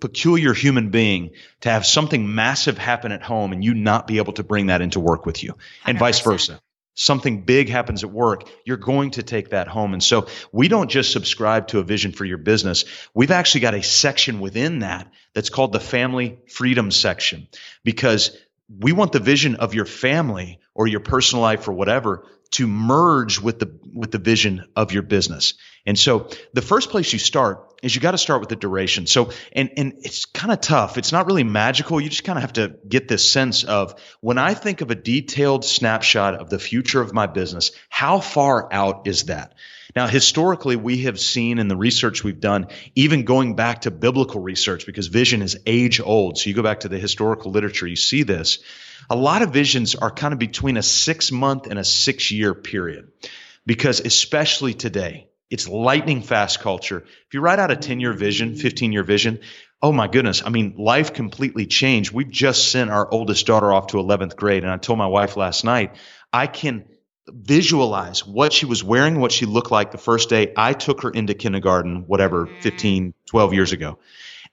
peculiar 0.00 0.54
human 0.54 0.90
being 0.90 1.32
to 1.62 1.70
have 1.70 1.84
something 1.84 2.34
massive 2.34 2.78
happen 2.78 3.10
at 3.10 3.22
home 3.22 3.52
and 3.52 3.64
you 3.64 3.74
not 3.74 4.06
be 4.06 4.18
able 4.18 4.34
to 4.34 4.44
bring 4.44 4.66
that 4.66 4.82
into 4.82 5.00
work 5.00 5.26
with 5.26 5.42
you, 5.42 5.56
and 5.84 5.96
100%. 5.96 6.00
vice 6.00 6.20
versa. 6.20 6.60
Something 6.98 7.42
big 7.42 7.68
happens 7.68 8.04
at 8.04 8.10
work, 8.10 8.48
you're 8.64 8.78
going 8.78 9.10
to 9.12 9.22
take 9.22 9.50
that 9.50 9.68
home. 9.68 9.92
And 9.92 10.02
so 10.02 10.28
we 10.50 10.68
don't 10.68 10.90
just 10.90 11.12
subscribe 11.12 11.68
to 11.68 11.78
a 11.78 11.82
vision 11.82 12.10
for 12.10 12.24
your 12.24 12.38
business. 12.38 12.86
We've 13.12 13.30
actually 13.30 13.60
got 13.60 13.74
a 13.74 13.82
section 13.82 14.40
within 14.40 14.78
that 14.78 15.12
that's 15.34 15.50
called 15.50 15.72
the 15.72 15.80
family 15.80 16.38
freedom 16.48 16.90
section 16.90 17.48
because 17.84 18.34
we 18.80 18.92
want 18.92 19.12
the 19.12 19.20
vision 19.20 19.56
of 19.56 19.74
your 19.74 19.84
family 19.84 20.58
or 20.74 20.86
your 20.86 21.00
personal 21.00 21.42
life 21.42 21.68
or 21.68 21.72
whatever 21.72 22.26
to 22.52 22.66
merge 22.66 23.40
with 23.40 23.58
the 23.58 23.78
with 23.94 24.10
the 24.10 24.18
vision 24.18 24.66
of 24.76 24.92
your 24.92 25.02
business. 25.02 25.54
And 25.86 25.98
so 25.98 26.28
the 26.52 26.62
first 26.62 26.90
place 26.90 27.12
you 27.12 27.18
start 27.18 27.74
is 27.82 27.94
you 27.94 28.00
got 28.00 28.10
to 28.12 28.18
start 28.18 28.40
with 28.40 28.48
the 28.48 28.56
duration. 28.56 29.06
So 29.06 29.30
and 29.52 29.70
and 29.76 29.94
it's 30.02 30.24
kind 30.24 30.52
of 30.52 30.60
tough. 30.60 30.98
It's 30.98 31.12
not 31.12 31.26
really 31.26 31.44
magical. 31.44 32.00
You 32.00 32.08
just 32.08 32.24
kind 32.24 32.38
of 32.38 32.42
have 32.42 32.54
to 32.54 32.76
get 32.88 33.08
this 33.08 33.28
sense 33.28 33.64
of 33.64 33.94
when 34.20 34.38
I 34.38 34.54
think 34.54 34.80
of 34.80 34.90
a 34.90 34.94
detailed 34.94 35.64
snapshot 35.64 36.34
of 36.34 36.50
the 36.50 36.58
future 36.58 37.00
of 37.00 37.12
my 37.12 37.26
business, 37.26 37.72
how 37.88 38.20
far 38.20 38.72
out 38.72 39.06
is 39.06 39.24
that? 39.24 39.54
Now, 39.96 40.06
historically, 40.06 40.76
we 40.76 41.04
have 41.04 41.18
seen 41.18 41.58
in 41.58 41.68
the 41.68 41.76
research 41.76 42.22
we've 42.22 42.38
done, 42.38 42.66
even 42.94 43.24
going 43.24 43.56
back 43.56 43.80
to 43.80 43.90
biblical 43.90 44.42
research, 44.42 44.84
because 44.84 45.06
vision 45.06 45.40
is 45.40 45.58
age 45.64 46.02
old. 46.02 46.36
So 46.36 46.50
you 46.50 46.54
go 46.54 46.62
back 46.62 46.80
to 46.80 46.88
the 46.88 46.98
historical 46.98 47.50
literature, 47.50 47.86
you 47.86 47.96
see 47.96 48.22
this. 48.22 48.58
A 49.08 49.16
lot 49.16 49.40
of 49.40 49.54
visions 49.54 49.94
are 49.94 50.10
kind 50.10 50.34
of 50.34 50.38
between 50.38 50.76
a 50.76 50.82
six 50.82 51.32
month 51.32 51.66
and 51.66 51.78
a 51.78 51.84
six 51.84 52.30
year 52.30 52.54
period, 52.54 53.10
because 53.64 54.00
especially 54.00 54.74
today, 54.74 55.28
it's 55.48 55.66
lightning 55.66 56.20
fast 56.20 56.60
culture. 56.60 56.98
If 56.98 57.32
you 57.32 57.40
write 57.40 57.58
out 57.58 57.70
a 57.70 57.76
10 57.76 57.98
year 57.98 58.12
vision, 58.12 58.54
15 58.54 58.92
year 58.92 59.04
vision, 59.04 59.40
oh 59.80 59.92
my 59.92 60.08
goodness. 60.08 60.42
I 60.44 60.50
mean, 60.50 60.74
life 60.76 61.14
completely 61.14 61.64
changed. 61.64 62.12
We've 62.12 62.28
just 62.28 62.70
sent 62.70 62.90
our 62.90 63.08
oldest 63.10 63.46
daughter 63.46 63.72
off 63.72 63.88
to 63.88 63.96
11th 63.96 64.36
grade. 64.36 64.62
And 64.62 64.72
I 64.72 64.76
told 64.76 64.98
my 64.98 65.06
wife 65.06 65.36
last 65.38 65.64
night, 65.64 65.96
I 66.32 66.48
can 66.48 66.84
visualize 67.28 68.26
what 68.26 68.52
she 68.52 68.66
was 68.66 68.84
wearing, 68.84 69.20
what 69.20 69.32
she 69.32 69.46
looked 69.46 69.70
like 69.70 69.90
the 69.90 69.98
first 69.98 70.28
day 70.28 70.52
I 70.56 70.72
took 70.72 71.02
her 71.02 71.10
into 71.10 71.34
kindergarten, 71.34 72.04
whatever, 72.06 72.46
mm. 72.46 72.62
15, 72.62 73.14
12 73.26 73.54
years 73.54 73.72
ago. 73.72 73.98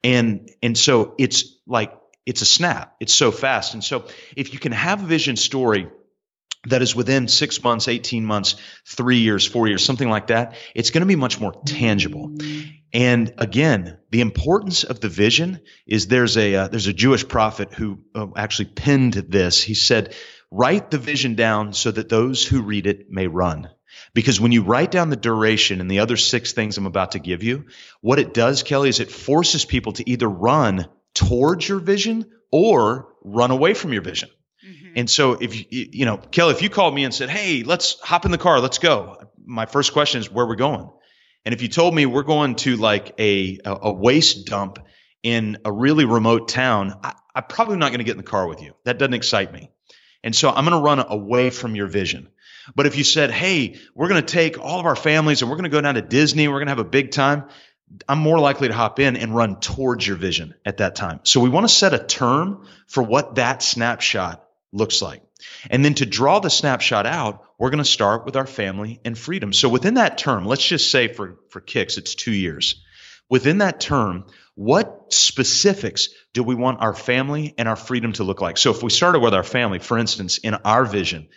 And, 0.04 0.50
and 0.62 0.78
so 0.78 1.16
it's 1.18 1.58
like, 1.66 1.94
it's 2.26 2.42
a 2.42 2.46
snap. 2.46 2.96
It's 3.00 3.14
so 3.14 3.32
fast. 3.32 3.74
And 3.74 3.84
so 3.84 4.06
if 4.36 4.54
you 4.54 4.60
can 4.60 4.72
have 4.72 5.04
a 5.04 5.06
vision 5.06 5.36
story 5.36 5.88
that 6.68 6.82
is 6.82 6.96
within 6.96 7.28
six 7.28 7.62
months, 7.62 7.88
18 7.88 8.26
months, 8.26 8.56
three 8.86 9.18
years, 9.18 9.46
four 9.46 9.68
years, 9.68 9.84
something 9.84 10.10
like 10.10 10.28
that, 10.28 10.56
it's 10.74 10.92
going 10.92 11.02
to 11.02 11.08
be 11.08 11.18
much 11.18 11.40
more 11.40 11.54
tangible. 11.66 12.34
And 12.94 13.34
again, 13.38 13.98
the 14.12 14.22
importance 14.22 14.84
of 14.84 15.02
the 15.02 15.10
vision 15.10 15.60
is 15.86 16.08
there's 16.08 16.38
a 16.38 16.56
uh, 16.56 16.68
there's 16.68 16.88
a 16.88 16.94
Jewish 16.94 17.28
prophet 17.28 17.74
who 17.74 18.00
uh, 18.16 18.28
actually 18.38 18.70
penned 18.70 19.14
this. 19.14 19.62
He 19.62 19.74
said, 19.74 20.16
"Write 20.56 20.92
the 20.92 20.98
vision 20.98 21.36
down 21.36 21.74
so 21.74 21.92
that 21.92 22.10
those 22.10 22.46
who 22.46 22.62
read 22.62 22.88
it 22.88 23.10
may 23.10 23.28
run." 23.28 23.70
Because 24.14 24.40
when 24.40 24.52
you 24.52 24.64
write 24.64 24.92
down 24.92 25.10
the 25.10 25.16
duration 25.16 25.82
and 25.82 25.90
the 25.90 26.00
other 26.00 26.18
six 26.18 26.54
things 26.54 26.78
I'm 26.78 26.86
about 26.86 27.12
to 27.12 27.20
give 27.20 27.44
you, 27.44 27.66
what 28.02 28.20
it 28.20 28.34
does, 28.34 28.64
Kelly, 28.64 28.90
is 28.90 29.00
it 29.00 29.12
forces 29.12 29.66
people 29.66 29.94
to 29.94 30.10
either 30.10 30.28
run 30.28 30.88
towards 31.14 31.68
your 31.68 31.80
vision 31.80 32.26
or 32.52 33.10
run 33.24 33.52
away 33.52 33.74
from 33.74 33.94
your 33.94 34.02
vision. 34.02 34.30
Mm-hmm. 34.66 34.94
And 34.98 35.10
so 35.10 35.34
if 35.34 35.56
you, 35.56 35.66
you 35.92 36.06
know, 36.06 36.18
Kelly, 36.18 36.54
if 36.54 36.62
you 36.62 36.70
called 36.70 36.94
me 36.94 37.04
and 37.04 37.14
said, 37.14 37.30
Hey, 37.30 37.64
let's 37.64 38.00
hop 38.00 38.26
in 38.26 38.32
the 38.32 38.38
car, 38.38 38.60
let's 38.60 38.78
go. 38.78 39.18
My 39.46 39.66
first 39.66 39.94
question 39.94 40.22
is 40.22 40.32
where 40.32 40.46
we're 40.46 40.56
going. 40.56 40.90
And 41.46 41.54
if 41.54 41.62
you 41.62 41.68
told 41.68 41.94
me 41.94 42.06
we're 42.06 42.24
going 42.24 42.56
to 42.58 42.78
like 42.78 43.14
a, 43.20 43.60
a 43.66 43.92
waste 43.92 44.46
dump 44.46 44.80
in 45.24 45.58
a 45.66 45.72
really 45.72 46.06
remote 46.06 46.48
town, 46.48 46.98
I, 47.04 47.14
I'm 47.36 47.44
probably 47.44 47.78
not 47.78 47.90
going 47.90 48.00
to 48.00 48.06
get 48.06 48.12
in 48.12 48.18
the 48.18 48.24
car 48.24 48.48
with 48.48 48.62
you. 48.62 48.74
That 48.86 48.98
doesn't 48.98 49.14
excite 49.14 49.52
me. 49.52 49.72
And 50.24 50.36
so 50.36 50.50
I'm 50.50 50.66
going 50.66 50.78
to 50.78 50.84
run 50.84 51.00
away 51.00 51.50
from 51.50 51.76
your 51.76 51.88
vision. 51.88 52.30
But 52.76 52.86
if 52.86 52.96
you 52.96 53.04
said, 53.04 53.32
Hey, 53.32 53.80
we're 53.94 54.08
going 54.08 54.24
to 54.24 54.34
take 54.34 54.58
all 54.58 54.80
of 54.80 54.86
our 54.86 54.96
families 54.96 55.42
and 55.42 55.52
we're 55.52 55.58
going 55.58 55.70
to 55.70 55.70
go 55.70 55.82
down 55.82 55.96
to 55.96 56.02
Disney, 56.02 56.48
we're 56.48 56.56
going 56.56 56.68
to 56.68 56.72
have 56.72 56.80
a 56.80 56.86
big 56.86 57.12
time, 57.12 57.46
I'm 58.08 58.20
more 58.20 58.40
likely 58.40 58.70
to 58.70 58.74
hop 58.74 59.00
in 59.00 59.18
and 59.18 59.36
run 59.36 59.60
towards 59.60 60.08
your 60.08 60.16
vision 60.16 60.56
at 60.66 60.78
that 60.78 60.96
time. 60.96 61.20
So 61.24 61.42
we 61.42 61.50
want 61.50 61.66
to 61.68 61.74
set 61.74 61.94
a 61.94 62.00
term 62.00 62.66
for 62.88 63.04
what 63.04 63.36
that 63.36 63.62
snapshot 63.62 64.44
looks 64.72 65.02
like. 65.02 65.22
And 65.70 65.84
then 65.84 65.94
to 65.96 66.06
draw 66.06 66.40
the 66.40 66.50
snapshot 66.50 67.06
out, 67.06 67.44
we're 67.60 67.70
going 67.70 67.84
to 67.84 67.90
start 67.90 68.26
with 68.26 68.36
our 68.36 68.48
family 68.48 69.00
and 69.06 69.18
freedom. 69.18 69.54
So 69.54 69.70
within 69.70 69.96
that 69.96 70.18
term, 70.18 70.46
let's 70.46 70.66
just 70.66 70.90
say 70.90 71.08
for, 71.08 71.38
for 71.50 71.62
kicks, 71.62 71.98
it's 71.98 72.16
two 72.16 72.32
years. 72.32 72.84
Within 73.30 73.60
that 73.60 73.80
term, 73.80 74.26
what 74.56 75.12
specifics 75.14 76.10
do 76.34 76.44
we 76.44 76.56
want 76.56 76.82
our 76.82 76.94
family 76.94 77.56
and 77.58 77.68
our 77.68 77.76
freedom 77.76 78.14
to 78.14 78.24
look 78.24 78.42
like? 78.42 78.58
So 78.58 78.72
if 78.72 78.84
we 78.84 78.90
started 78.90 79.20
with 79.20 79.34
our 79.34 79.44
family, 79.44 79.80
for 79.80 79.98
instance, 79.98 80.38
in 80.38 80.54
our 80.54 80.86
vision, 80.86 81.30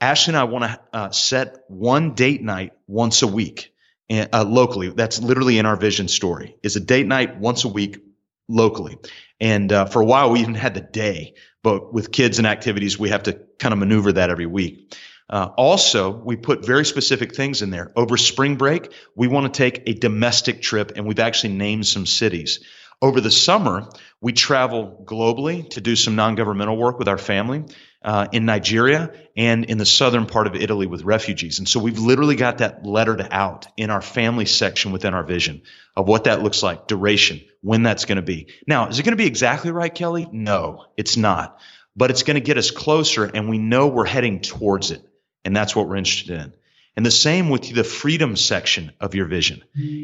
Ashley 0.00 0.32
and 0.32 0.38
I 0.38 0.44
want 0.44 0.64
to 0.64 0.80
uh, 0.92 1.10
set 1.10 1.58
one 1.68 2.14
date 2.14 2.42
night 2.42 2.72
once 2.86 3.22
a 3.22 3.26
week 3.26 3.72
uh, 4.10 4.44
locally. 4.46 4.88
That's 4.90 5.20
literally 5.20 5.58
in 5.58 5.66
our 5.66 5.76
vision 5.76 6.08
story. 6.08 6.56
Is 6.62 6.76
a 6.76 6.80
date 6.80 7.06
night 7.06 7.38
once 7.38 7.64
a 7.64 7.68
week 7.68 8.02
locally. 8.48 8.98
And 9.40 9.72
uh, 9.72 9.86
for 9.86 10.02
a 10.02 10.04
while, 10.04 10.30
we 10.30 10.40
even 10.40 10.54
had 10.54 10.74
the 10.74 10.80
day, 10.80 11.34
but 11.62 11.92
with 11.92 12.12
kids 12.12 12.38
and 12.38 12.46
activities, 12.46 12.98
we 12.98 13.10
have 13.10 13.22
to 13.24 13.40
kind 13.58 13.72
of 13.72 13.78
maneuver 13.78 14.12
that 14.12 14.30
every 14.30 14.46
week. 14.46 14.94
Uh, 15.30 15.48
also, 15.56 16.10
we 16.10 16.34
put 16.34 16.66
very 16.66 16.84
specific 16.84 17.36
things 17.36 17.62
in 17.62 17.70
there. 17.70 17.92
Over 17.94 18.16
spring 18.16 18.56
break, 18.56 18.92
we 19.14 19.28
want 19.28 19.52
to 19.52 19.56
take 19.56 19.84
a 19.86 19.94
domestic 19.94 20.60
trip, 20.60 20.92
and 20.96 21.06
we've 21.06 21.20
actually 21.20 21.54
named 21.54 21.86
some 21.86 22.04
cities. 22.04 22.60
Over 23.00 23.20
the 23.20 23.30
summer, 23.30 23.88
we 24.20 24.32
travel 24.32 25.02
globally 25.06 25.70
to 25.70 25.80
do 25.80 25.94
some 25.94 26.16
non 26.16 26.34
governmental 26.34 26.76
work 26.76 26.98
with 26.98 27.08
our 27.08 27.16
family 27.16 27.64
uh, 28.02 28.26
in 28.32 28.44
Nigeria 28.44 29.12
and 29.36 29.64
in 29.66 29.78
the 29.78 29.86
southern 29.86 30.26
part 30.26 30.48
of 30.48 30.56
Italy 30.56 30.86
with 30.86 31.04
refugees. 31.04 31.60
And 31.60 31.68
so 31.68 31.78
we've 31.78 31.98
literally 31.98 32.36
got 32.36 32.58
that 32.58 32.84
lettered 32.84 33.26
out 33.30 33.68
in 33.76 33.90
our 33.90 34.02
family 34.02 34.46
section 34.46 34.90
within 34.90 35.14
our 35.14 35.22
vision 35.22 35.62
of 35.96 36.08
what 36.08 36.24
that 36.24 36.42
looks 36.42 36.62
like, 36.62 36.88
duration, 36.88 37.40
when 37.62 37.84
that's 37.84 38.04
going 38.04 38.16
to 38.16 38.22
be. 38.22 38.48
Now, 38.66 38.88
is 38.88 38.98
it 38.98 39.04
going 39.04 39.16
to 39.16 39.22
be 39.22 39.26
exactly 39.26 39.70
right, 39.70 39.94
Kelly? 39.94 40.28
No, 40.30 40.86
it's 40.96 41.16
not. 41.16 41.60
But 41.96 42.10
it's 42.10 42.24
going 42.24 42.34
to 42.34 42.40
get 42.40 42.58
us 42.58 42.70
closer, 42.70 43.24
and 43.24 43.48
we 43.48 43.58
know 43.58 43.86
we're 43.86 44.06
heading 44.06 44.40
towards 44.40 44.90
it. 44.90 45.02
And 45.44 45.56
that's 45.56 45.74
what 45.74 45.88
we're 45.88 45.96
interested 45.96 46.38
in. 46.38 46.52
And 46.96 47.06
the 47.06 47.10
same 47.10 47.50
with 47.50 47.74
the 47.74 47.84
freedom 47.84 48.36
section 48.36 48.92
of 49.00 49.14
your 49.14 49.26
vision. 49.26 49.62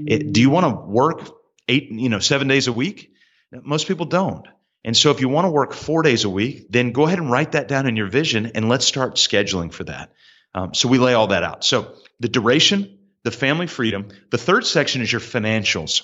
It, 0.09 0.33
do 0.33 0.41
you 0.41 0.51
want 0.51 0.67
to 0.67 0.87
work 0.87 1.29
eight, 1.69 1.91
you 1.91 2.09
know, 2.09 2.21
seven 2.21 2.49
days 2.49 2.69
a 2.69 2.73
week? 2.73 3.13
Most 3.53 3.89
people 3.89 4.07
don't. 4.07 4.47
And 4.85 4.97
so 4.97 5.11
if 5.11 5.21
you 5.21 5.29
want 5.29 5.47
to 5.47 5.51
work 5.51 5.73
four 5.73 6.03
days 6.03 6.25
a 6.25 6.31
week, 6.31 6.67
then 6.71 6.93
go 6.93 7.07
ahead 7.07 7.19
and 7.19 7.31
write 7.31 7.53
that 7.53 7.67
down 7.67 7.87
in 7.87 7.97
your 7.97 8.07
vision 8.07 8.53
and 8.55 8.69
let's 8.69 8.85
start 8.87 9.17
scheduling 9.17 9.73
for 9.73 9.85
that. 9.85 10.13
Um, 10.55 10.75
so 10.75 10.89
we 10.89 10.99
lay 10.99 11.13
all 11.13 11.27
that 11.29 11.43
out. 11.43 11.65
So 11.65 11.95
the 12.21 12.29
duration, 12.29 12.99
the 13.25 13.33
family 13.33 13.67
freedom. 13.67 14.09
The 14.31 14.39
third 14.39 14.65
section 14.65 15.03
is 15.03 15.11
your 15.11 15.21
financials. 15.21 16.03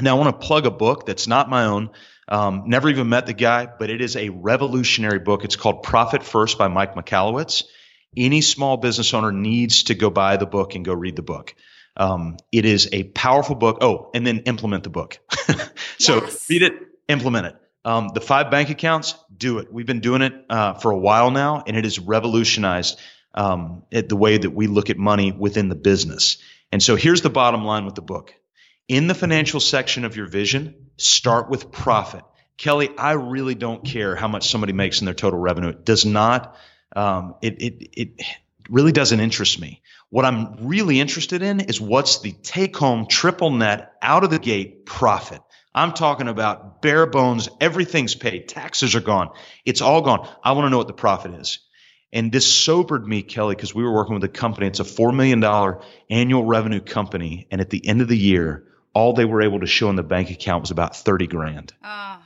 Now 0.00 0.16
I 0.16 0.20
want 0.20 0.40
to 0.40 0.46
plug 0.46 0.66
a 0.66 0.70
book 0.70 1.04
that's 1.04 1.26
not 1.26 1.50
my 1.50 1.64
own. 1.64 1.90
Um, 2.28 2.64
never 2.66 2.88
even 2.88 3.08
met 3.08 3.26
the 3.26 3.34
guy, 3.34 3.66
but 3.66 3.90
it 3.90 4.00
is 4.00 4.16
a 4.16 4.28
revolutionary 4.28 5.18
book. 5.18 5.44
It's 5.44 5.56
called 5.56 5.82
Profit 5.82 6.22
First 6.22 6.58
by 6.58 6.68
Mike 6.68 6.94
Michalowicz. 6.94 7.64
Any 8.16 8.40
small 8.40 8.76
business 8.76 9.14
owner 9.14 9.32
needs 9.32 9.84
to 9.84 9.94
go 9.94 10.10
buy 10.10 10.36
the 10.36 10.46
book 10.46 10.74
and 10.74 10.84
go 10.84 10.92
read 10.92 11.16
the 11.16 11.22
book. 11.22 11.54
Um, 11.96 12.36
it 12.52 12.64
is 12.64 12.88
a 12.92 13.04
powerful 13.04 13.54
book. 13.54 13.78
Oh, 13.80 14.10
and 14.14 14.26
then 14.26 14.40
implement 14.40 14.84
the 14.84 14.90
book. 14.90 15.18
so 15.98 16.16
yes. 16.16 16.46
read 16.50 16.62
it, 16.62 16.74
implement 17.08 17.46
it. 17.46 17.56
Um, 17.84 18.10
the 18.12 18.20
five 18.20 18.50
bank 18.50 18.70
accounts, 18.70 19.14
do 19.34 19.58
it. 19.58 19.72
We've 19.72 19.86
been 19.86 20.00
doing 20.00 20.22
it 20.22 20.34
uh, 20.50 20.74
for 20.74 20.90
a 20.90 20.98
while 20.98 21.30
now, 21.30 21.62
and 21.66 21.76
it 21.76 21.84
has 21.84 21.98
revolutionized 21.98 22.98
um, 23.34 23.84
it, 23.90 24.08
the 24.08 24.16
way 24.16 24.36
that 24.36 24.50
we 24.50 24.66
look 24.66 24.90
at 24.90 24.98
money 24.98 25.30
within 25.32 25.68
the 25.68 25.76
business. 25.76 26.38
And 26.72 26.82
so 26.82 26.96
here's 26.96 27.22
the 27.22 27.30
bottom 27.30 27.64
line 27.64 27.84
with 27.84 27.94
the 27.94 28.02
book. 28.02 28.34
In 28.88 29.06
the 29.06 29.14
financial 29.14 29.60
section 29.60 30.04
of 30.04 30.16
your 30.16 30.26
vision, 30.26 30.88
start 30.96 31.48
with 31.48 31.70
profit. 31.70 32.24
Kelly, 32.56 32.90
I 32.96 33.12
really 33.12 33.54
don't 33.54 33.84
care 33.84 34.16
how 34.16 34.28
much 34.28 34.48
somebody 34.50 34.72
makes 34.72 35.00
in 35.00 35.04
their 35.04 35.14
total 35.14 35.38
revenue. 35.38 35.68
It 35.68 35.84
does 35.84 36.06
not, 36.06 36.56
um, 36.94 37.34
it, 37.42 37.60
it, 37.60 37.88
it 37.92 38.26
really 38.68 38.92
doesn't 38.92 39.20
interest 39.20 39.60
me. 39.60 39.82
What 40.10 40.24
I'm 40.24 40.66
really 40.66 41.00
interested 41.00 41.42
in 41.42 41.60
is 41.60 41.80
what's 41.80 42.20
the 42.20 42.32
take 42.32 42.76
home 42.76 43.06
triple 43.06 43.50
net 43.50 43.92
out 44.00 44.24
of 44.24 44.30
the 44.30 44.38
gate 44.38 44.86
profit. 44.86 45.40
I'm 45.74 45.92
talking 45.92 46.28
about 46.28 46.80
bare 46.80 47.06
bones. 47.06 47.48
Everything's 47.60 48.14
paid. 48.14 48.48
Taxes 48.48 48.94
are 48.94 49.00
gone. 49.00 49.30
It's 49.64 49.82
all 49.82 50.00
gone. 50.00 50.26
I 50.42 50.52
want 50.52 50.66
to 50.66 50.70
know 50.70 50.78
what 50.78 50.86
the 50.86 50.94
profit 50.94 51.34
is. 51.34 51.58
And 52.12 52.32
this 52.32 52.50
sobered 52.50 53.06
me, 53.06 53.22
Kelly, 53.22 53.54
because 53.54 53.74
we 53.74 53.82
were 53.82 53.92
working 53.92 54.14
with 54.14 54.24
a 54.24 54.28
company. 54.28 54.68
It's 54.68 54.80
a 54.80 54.84
$4 54.84 55.14
million 55.14 55.44
annual 56.08 56.44
revenue 56.44 56.80
company. 56.80 57.46
And 57.50 57.60
at 57.60 57.68
the 57.68 57.86
end 57.86 58.00
of 58.00 58.08
the 58.08 58.16
year, 58.16 58.64
all 58.94 59.12
they 59.12 59.26
were 59.26 59.42
able 59.42 59.60
to 59.60 59.66
show 59.66 59.90
in 59.90 59.96
the 59.96 60.02
bank 60.02 60.30
account 60.30 60.62
was 60.62 60.70
about 60.70 60.96
30 60.96 61.26
grand. 61.26 61.74
Oh. 61.84 62.18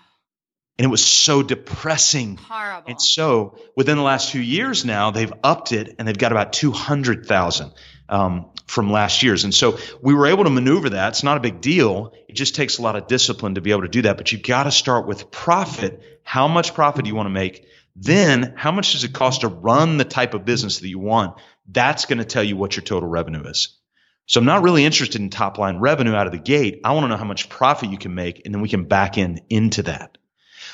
And 0.81 0.87
it 0.87 0.89
was 0.89 1.05
so 1.05 1.43
depressing. 1.43 2.39
Horrible. 2.39 2.89
And 2.89 3.03
so 3.03 3.59
within 3.77 3.99
the 3.99 4.03
last 4.03 4.33
few 4.33 4.41
years 4.41 4.83
now, 4.83 5.11
they've 5.11 5.31
upped 5.45 5.73
it 5.73 5.97
and 5.99 6.09
they've 6.09 6.17
got 6.17 6.33
about 6.33 6.55
200,000 6.55 7.73
um, 8.09 8.47
from 8.65 8.91
last 8.91 9.23
year's. 9.23 9.45
And 9.45 9.55
so 9.55 9.77
we 10.01 10.15
were 10.15 10.29
able 10.29 10.45
to 10.45 10.51
maneuver 10.51 10.89
that. 10.89 11.09
It's 11.11 11.23
not 11.23 11.37
a 11.37 11.41
big 11.41 11.61
deal. 11.61 12.15
It 12.31 12.33
just 12.33 12.55
takes 12.55 12.79
a 12.79 12.83
lot 12.83 12.97
of 12.97 13.09
discipline 13.09 13.57
to 13.57 13.61
be 13.61 13.73
able 13.73 13.83
to 13.83 13.89
do 13.89 14.01
that. 14.01 14.17
But 14.17 14.33
you've 14.33 14.43
got 14.43 14.63
to 14.63 14.71
start 14.71 15.07
with 15.07 15.31
profit. 15.31 16.01
How 16.23 16.49
much 16.49 16.73
profit 16.73 17.05
do 17.05 17.11
you 17.11 17.15
want 17.15 17.27
to 17.27 17.31
make? 17.31 17.67
Then 17.95 18.55
how 18.57 18.73
much 18.73 18.93
does 18.93 19.05
it 19.05 19.13
cost 19.13 19.43
to 19.43 19.49
run 19.49 19.99
the 19.99 20.07
type 20.07 20.33
of 20.33 20.47
business 20.47 20.79
that 20.79 20.89
you 20.89 20.99
want? 20.99 21.37
That's 21.69 22.07
going 22.07 22.21
to 22.21 22.25
tell 22.25 22.43
you 22.43 22.57
what 22.57 22.75
your 22.75 22.85
total 22.85 23.07
revenue 23.07 23.43
is. 23.45 23.77
So 24.25 24.41
I'm 24.41 24.47
not 24.47 24.63
really 24.63 24.87
interested 24.87 25.21
in 25.21 25.29
top 25.29 25.59
line 25.59 25.77
revenue 25.77 26.15
out 26.15 26.27
of 26.27 26.33
the 26.33 26.39
gate. 26.39 26.81
I 26.85 26.95
want 26.95 27.05
to 27.05 27.09
know 27.09 27.19
how 27.19 27.27
much 27.27 27.51
profit 27.51 27.91
you 27.91 27.99
can 27.99 28.15
make 28.15 28.47
and 28.47 28.55
then 28.55 28.63
we 28.63 28.71
can 28.71 28.85
back 28.85 29.19
in 29.19 29.43
into 29.51 29.83
that. 29.83 30.17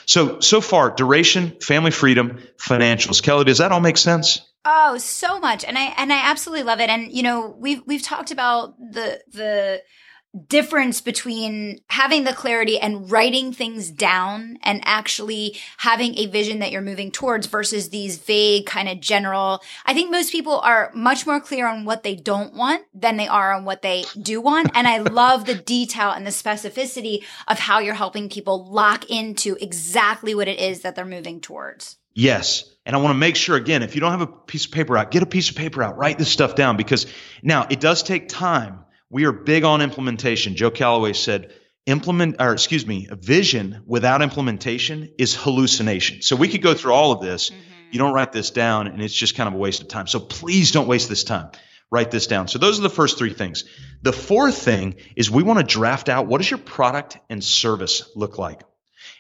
So, 0.07 0.41
so 0.41 0.61
far, 0.61 0.91
duration, 0.91 1.59
family 1.61 1.91
freedom, 1.91 2.41
financials. 2.59 3.23
Kelly, 3.23 3.45
does 3.45 3.59
that 3.59 3.73
all 3.73 3.81
make 3.81 3.97
sense? 3.97 4.41
Oh, 4.65 4.99
so 4.99 5.39
much. 5.39 5.65
And 5.65 5.79
I 5.79 5.95
and 5.97 6.13
I 6.13 6.29
absolutely 6.29 6.65
love 6.65 6.81
it. 6.81 6.91
And 6.91 7.13
you 7.13 7.23
know, 7.23 7.55
we've 7.59 7.83
we've 7.87 8.03
talked 8.03 8.31
about 8.31 8.77
the 8.79 9.21
the 9.33 9.83
difference 10.49 11.01
between 11.01 11.81
having 11.89 12.25
the 12.25 12.33
clarity 12.33 12.79
and 12.79 13.11
writing 13.11 13.53
things 13.53 13.91
down 13.91 14.59
and 14.63 14.81
actually 14.85 15.57
having 15.79 16.17
a 16.19 16.27
vision 16.27 16.59
that 16.59 16.71
you're 16.71 16.83
moving 16.83 17.11
towards 17.11 17.47
versus 17.47 17.89
these 17.89 18.19
vague 18.19 18.67
kind 18.67 18.89
of 18.89 19.01
general. 19.01 19.63
I 19.85 19.95
think 19.95 20.11
most 20.11 20.33
people 20.33 20.61
are 20.61 20.91
much 20.95 21.27
more 21.27 21.41
clear 21.41 21.67
on 21.67 21.85
what 21.85 22.03
they 22.03 22.15
don't 22.15 22.55
want 22.55 22.83
than 22.95 23.17
they 23.17 23.29
are 23.29 23.53
on 23.53 23.65
what 23.65 23.83
they 23.83 24.05
do 24.21 24.41
want. 24.41 24.71
And 24.75 24.87
I 24.87 24.99
love 24.99 25.47
the 25.47 25.55
detail 25.55 26.11
and 26.11 26.27
the 26.27 26.31
specificity 26.31 27.25
of 27.49 27.59
how 27.59 27.79
you're 27.79 27.95
helping 27.95 28.29
people 28.29 28.71
lock 28.71 29.11
into 29.11 29.57
exactly 29.61 30.35
what 30.35 30.49
it 30.49 30.59
is 30.59 30.83
that 30.83 30.97
they're 30.97 31.05
moving 31.05 31.41
towards. 31.41 31.97
Yes. 32.15 32.65
And 32.87 32.97
I 32.97 32.99
want 32.99 33.15
to 33.15 33.19
make 33.19 33.37
sure 33.37 33.57
again, 33.57 33.83
if 33.83 33.95
you 33.95 34.01
don't 34.01 34.13
have 34.13 34.23
a 34.23 34.27
piece 34.27 34.65
of 34.65 34.73
paper 34.73 34.97
out, 34.97 35.11
get 35.11 35.23
a 35.23 35.27
piece 35.27 35.51
of 35.51 35.57
paper 35.57 35.83
out, 35.83 35.99
write 35.99 36.19
this 36.19 36.31
stuff 36.31 36.55
down 36.55 36.77
because 36.77 37.07
now 37.43 37.67
it 37.69 37.81
does 37.81 38.03
take 38.03 38.29
time 38.29 38.86
we 39.11 39.25
are 39.25 39.33
big 39.33 39.65
on 39.65 39.83
implementation. 39.83 40.57
Joe 40.57 40.71
Calloway 40.71 41.13
said, 41.13 41.53
implement, 41.87 42.37
or 42.41 42.53
excuse 42.53 42.87
me, 42.87 43.09
vision 43.11 43.83
without 43.87 44.23
implementation 44.23 45.11
is 45.19 45.35
hallucination. 45.35 46.23
So 46.23 46.37
we 46.37 46.49
could 46.49 46.63
go 46.63 46.75
through 46.75 46.93
all 46.93 47.13
of 47.13 47.21
this. 47.21 47.51
Mm-hmm. 47.51 47.61
You 47.93 47.99
don't 47.99 48.13
write 48.13 48.33
this 48.33 48.51
down 48.51 48.89
and 48.89 49.01
it's 49.01 49.15
just 49.15 49.37
kind 49.37 49.49
of 49.49 49.55
a 49.55 49.59
waste 49.59 49.83
of 49.83 49.89
time. 49.89 50.07
So 50.07 50.19
please 50.19 50.73
don't 50.73 50.89
waste 50.89 51.09
this 51.09 51.25
time. 51.25 51.51
Write 51.89 52.11
this 52.11 52.27
down. 52.27 52.49
So 52.49 52.59
those 52.59 52.81
are 52.81 52.83
the 52.83 52.91
first 52.91 53.17
three 53.17 53.33
things. 53.33 53.65
The 54.03 54.13
fourth 54.13 54.59
thing 54.59 54.97
is 55.15 55.31
we 55.31 55.45
want 55.45 55.61
to 55.61 55.65
draft 55.65 56.09
out 56.09 56.27
what 56.27 56.39
does 56.39 56.51
your 56.51 56.59
product 56.59 57.17
and 57.31 57.43
service 57.43 58.11
look 58.17 58.39
like? 58.39 58.63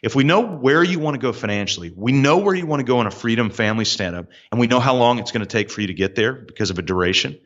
If 0.03 0.15
we 0.15 0.25
know 0.25 0.41
where 0.41 0.83
you 0.83 0.99
want 0.99 1.15
to 1.15 1.21
go 1.21 1.33
financially, 1.33 1.93
we 1.95 2.13
know 2.13 2.39
where 2.39 2.55
you 2.55 2.67
want 2.67 2.81
to 2.81 2.85
go 2.85 3.01
in 3.01 3.07
a 3.07 3.11
freedom 3.11 3.51
family 3.51 3.85
stand 3.85 4.17
up, 4.17 4.27
and 4.51 4.61
we 4.61 4.67
know 4.67 4.81
how 4.81 4.95
long 4.97 5.19
it's 5.19 5.33
going 5.33 5.41
to 5.41 5.47
take 5.47 5.71
for 5.71 5.81
you 5.81 5.87
to 5.87 5.95
get 5.95 6.17
there 6.17 6.33
because 6.33 6.71
of 6.71 6.79
a 6.79 6.83
duration. 6.83 7.39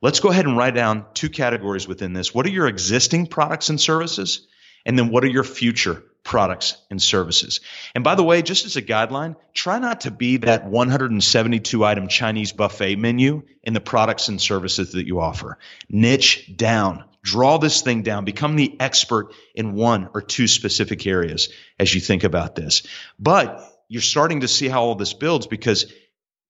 Let's 0.00 0.20
go 0.20 0.30
ahead 0.30 0.46
and 0.46 0.56
write 0.56 0.74
down 0.74 1.06
two 1.14 1.28
categories 1.28 1.88
within 1.88 2.12
this. 2.12 2.32
What 2.32 2.46
are 2.46 2.50
your 2.50 2.68
existing 2.68 3.26
products 3.26 3.68
and 3.68 3.80
services? 3.80 4.46
And 4.86 4.96
then 4.96 5.10
what 5.10 5.24
are 5.24 5.28
your 5.28 5.44
future 5.44 6.04
products 6.22 6.76
and 6.88 7.02
services? 7.02 7.60
And 7.96 8.04
by 8.04 8.14
the 8.14 8.22
way, 8.22 8.42
just 8.42 8.64
as 8.64 8.76
a 8.76 8.82
guideline, 8.82 9.34
try 9.54 9.80
not 9.80 10.02
to 10.02 10.12
be 10.12 10.36
that 10.38 10.64
172 10.64 11.84
item 11.84 12.06
Chinese 12.06 12.52
buffet 12.52 12.96
menu 12.96 13.42
in 13.64 13.74
the 13.74 13.80
products 13.80 14.28
and 14.28 14.40
services 14.40 14.92
that 14.92 15.06
you 15.06 15.20
offer. 15.20 15.58
Niche 15.88 16.56
down. 16.56 17.04
Draw 17.22 17.58
this 17.58 17.82
thing 17.82 18.02
down. 18.02 18.24
Become 18.24 18.54
the 18.54 18.76
expert 18.78 19.34
in 19.54 19.74
one 19.74 20.10
or 20.14 20.22
two 20.22 20.46
specific 20.46 21.06
areas 21.06 21.48
as 21.78 21.92
you 21.92 22.00
think 22.00 22.22
about 22.22 22.54
this. 22.54 22.86
But 23.18 23.60
you're 23.88 24.00
starting 24.00 24.40
to 24.40 24.48
see 24.48 24.68
how 24.68 24.82
all 24.84 24.94
this 24.94 25.12
builds 25.12 25.46
because 25.46 25.92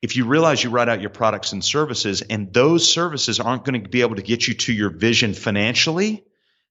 if 0.01 0.17
you 0.17 0.27
realize 0.27 0.63
you 0.63 0.71
write 0.71 0.89
out 0.89 1.01
your 1.01 1.11
products 1.11 1.53
and 1.53 1.65
services 1.65 2.23
and 2.23 2.53
those 2.53 2.89
services 2.89 3.41
aren't 3.41 3.65
going 3.65 3.83
to 3.83 3.89
be 3.89 4.03
able 4.03 4.17
to 4.17 4.23
get 4.23 4.47
you 4.47 4.55
to 4.55 4.73
your 4.73 4.91
vision 4.91 5.35
financially, 5.35 6.25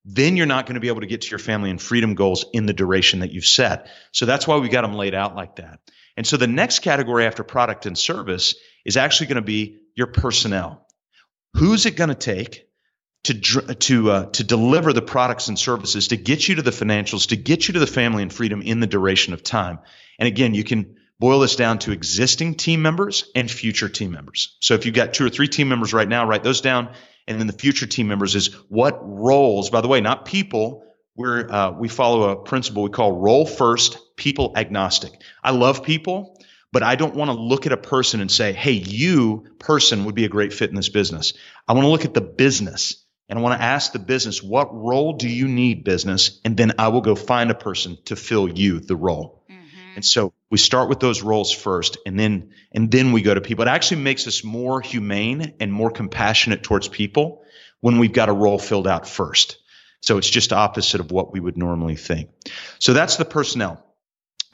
then 0.05 0.37
you're 0.37 0.45
not 0.45 0.65
going 0.65 0.75
to 0.75 0.79
be 0.79 0.87
able 0.87 1.01
to 1.01 1.07
get 1.07 1.21
to 1.21 1.29
your 1.29 1.39
family 1.39 1.69
and 1.69 1.81
freedom 1.81 2.15
goals 2.15 2.45
in 2.53 2.65
the 2.65 2.73
duration 2.73 3.19
that 3.19 3.31
you've 3.31 3.45
set. 3.45 3.89
So 4.13 4.25
that's 4.25 4.47
why 4.47 4.57
we 4.57 4.69
got 4.69 4.83
them 4.83 4.93
laid 4.93 5.13
out 5.13 5.35
like 5.35 5.57
that. 5.57 5.79
And 6.15 6.25
so 6.25 6.37
the 6.37 6.47
next 6.47 6.79
category 6.79 7.25
after 7.25 7.43
product 7.43 7.85
and 7.85 7.97
service 7.97 8.55
is 8.85 8.95
actually 8.95 9.27
going 9.27 9.35
to 9.35 9.41
be 9.41 9.79
your 9.95 10.07
personnel. 10.07 10.87
Who's 11.55 11.85
it 11.85 11.97
going 11.97 12.09
to 12.09 12.15
take 12.15 12.67
to 13.25 13.33
to 13.33 14.11
uh, 14.11 14.25
to 14.27 14.43
deliver 14.43 14.93
the 14.93 15.01
products 15.01 15.49
and 15.49 15.59
services 15.59 16.09
to 16.09 16.17
get 16.17 16.47
you 16.47 16.55
to 16.55 16.61
the 16.61 16.71
financials, 16.71 17.29
to 17.29 17.35
get 17.35 17.67
you 17.67 17.73
to 17.73 17.79
the 17.79 17.87
family 17.87 18.23
and 18.23 18.31
freedom 18.31 18.61
in 18.61 18.79
the 18.79 18.87
duration 18.87 19.33
of 19.33 19.43
time? 19.43 19.79
And 20.17 20.27
again, 20.27 20.53
you 20.53 20.63
can 20.63 20.96
boil 21.19 21.39
this 21.39 21.55
down 21.55 21.79
to 21.79 21.91
existing 21.91 22.55
team 22.55 22.81
members 22.81 23.29
and 23.35 23.49
future 23.49 23.89
team 23.89 24.11
members. 24.11 24.55
So 24.59 24.75
if 24.75 24.85
you've 24.85 24.95
got 24.95 25.13
two 25.13 25.25
or 25.25 25.29
three 25.29 25.47
team 25.47 25.69
members 25.69 25.93
right 25.93 26.07
now, 26.07 26.27
write 26.27 26.43
those 26.43 26.61
down. 26.61 26.93
And 27.27 27.39
then 27.39 27.47
the 27.47 27.53
future 27.53 27.87
team 27.87 28.07
members 28.07 28.35
is 28.35 28.53
what 28.69 28.99
roles, 29.01 29.69
by 29.69 29.81
the 29.81 29.87
way, 29.87 29.99
not 29.99 30.25
people. 30.25 30.83
We're, 31.15 31.49
uh, 31.49 31.71
we 31.71 31.87
follow 31.87 32.29
a 32.29 32.35
principle 32.43 32.83
we 32.83 32.89
call 32.89 33.11
role 33.11 33.45
first, 33.45 33.97
people 34.15 34.53
agnostic. 34.55 35.11
I 35.43 35.51
love 35.51 35.83
people, 35.83 36.39
but 36.71 36.83
I 36.83 36.95
don't 36.95 37.15
want 37.15 37.29
to 37.29 37.37
look 37.37 37.65
at 37.65 37.71
a 37.71 37.77
person 37.77 38.21
and 38.21 38.31
say, 38.31 38.53
Hey, 38.53 38.73
you 38.73 39.47
person 39.59 40.05
would 40.05 40.15
be 40.15 40.25
a 40.25 40.29
great 40.29 40.53
fit 40.53 40.69
in 40.69 40.75
this 40.75 40.89
business. 40.89 41.33
I 41.67 41.73
want 41.73 41.85
to 41.85 41.89
look 41.89 42.05
at 42.05 42.13
the 42.13 42.21
business 42.21 43.03
and 43.29 43.37
I 43.37 43.41
want 43.41 43.59
to 43.59 43.65
ask 43.65 43.91
the 43.91 43.99
business, 43.99 44.41
what 44.41 44.73
role 44.73 45.13
do 45.13 45.27
you 45.27 45.47
need 45.47 45.83
business? 45.83 46.39
And 46.45 46.55
then 46.55 46.73
I 46.79 46.89
will 46.89 47.01
go 47.01 47.15
find 47.15 47.51
a 47.51 47.55
person 47.55 47.97
to 48.05 48.15
fill 48.15 48.47
you 48.47 48.79
the 48.79 48.95
role. 48.95 49.36
And 49.97 50.05
so 50.05 50.31
we 50.51 50.59
start 50.59 50.89
with 50.89 50.99
those 50.99 51.23
roles 51.23 51.51
first 51.51 51.97
and 52.05 52.19
then 52.19 52.51
and 52.71 52.91
then 52.91 53.13
we 53.13 53.23
go 53.23 53.33
to 53.33 53.41
people. 53.41 53.63
It 53.63 53.69
actually 53.69 54.03
makes 54.03 54.27
us 54.27 54.43
more 54.43 54.79
humane 54.79 55.55
and 55.59 55.73
more 55.73 55.89
compassionate 55.89 56.61
towards 56.61 56.87
people 56.87 57.41
when 57.81 57.97
we've 57.97 58.13
got 58.13 58.29
a 58.29 58.31
role 58.31 58.59
filled 58.59 58.87
out 58.87 59.07
first. 59.07 59.57
So 60.01 60.19
it's 60.19 60.29
just 60.29 60.53
opposite 60.53 61.01
of 61.01 61.09
what 61.11 61.33
we 61.33 61.39
would 61.39 61.57
normally 61.57 61.95
think. 61.95 62.29
So 62.77 62.93
that's 62.93 63.17
the 63.17 63.25
personnel. 63.25 63.83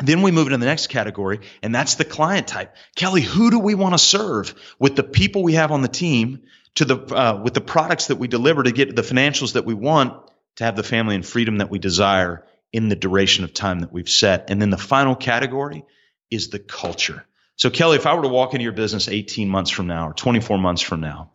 Then 0.02 0.22
we 0.22 0.32
move 0.32 0.48
into 0.48 0.60
the 0.60 0.66
next 0.66 0.88
category, 0.88 1.42
and 1.62 1.76
that's 1.76 1.96
the 1.96 2.06
client 2.06 2.48
type. 2.48 2.74
Kelly, 2.96 3.22
who 3.22 3.52
do 3.52 3.60
we 3.60 3.76
want 3.76 3.96
to 3.96 4.00
serve 4.00 4.56
with 4.80 4.96
the 4.96 5.04
people 5.04 5.44
we 5.44 5.56
have 5.56 5.74
on 5.74 5.82
the 5.82 5.90
team 5.90 6.44
to 6.76 6.86
the 6.86 6.96
uh, 6.96 7.42
with 7.44 7.54
the 7.54 7.60
products 7.60 8.08
that 8.08 8.16
we 8.16 8.30
deliver 8.30 8.64
to 8.64 8.72
get 8.72 8.96
the 8.96 9.02
financials 9.02 9.54
that 9.54 9.66
we 9.66 9.74
want 9.74 10.14
to 10.56 10.64
have 10.64 10.78
the 10.78 10.84
family 10.84 11.16
and 11.16 11.26
freedom 11.26 11.58
that 11.58 11.70
we 11.70 11.80
desire 11.80 12.46
in 12.74 12.90
the 12.90 12.96
duration 12.96 13.44
of 13.44 13.54
time 13.54 13.80
that 13.82 13.94
we've 13.94 14.10
set. 14.10 14.50
And 14.50 14.60
then 14.60 14.72
the 14.72 14.78
final 14.78 15.16
category 15.16 15.86
is 16.32 16.50
the 16.50 16.60
culture. 16.60 17.24
So, 17.56 17.70
Kelly, 17.70 17.98
if 17.98 18.08
I 18.08 18.16
were 18.16 18.24
to 18.24 18.28
walk 18.28 18.54
into 18.54 18.64
your 18.64 18.74
business 18.74 19.08
18 19.08 19.48
months 19.48 19.70
from 19.70 19.86
now 19.86 20.10
or 20.10 20.14
24 20.14 20.58
months 20.58 20.82
from 20.82 21.00
now, 21.00 21.32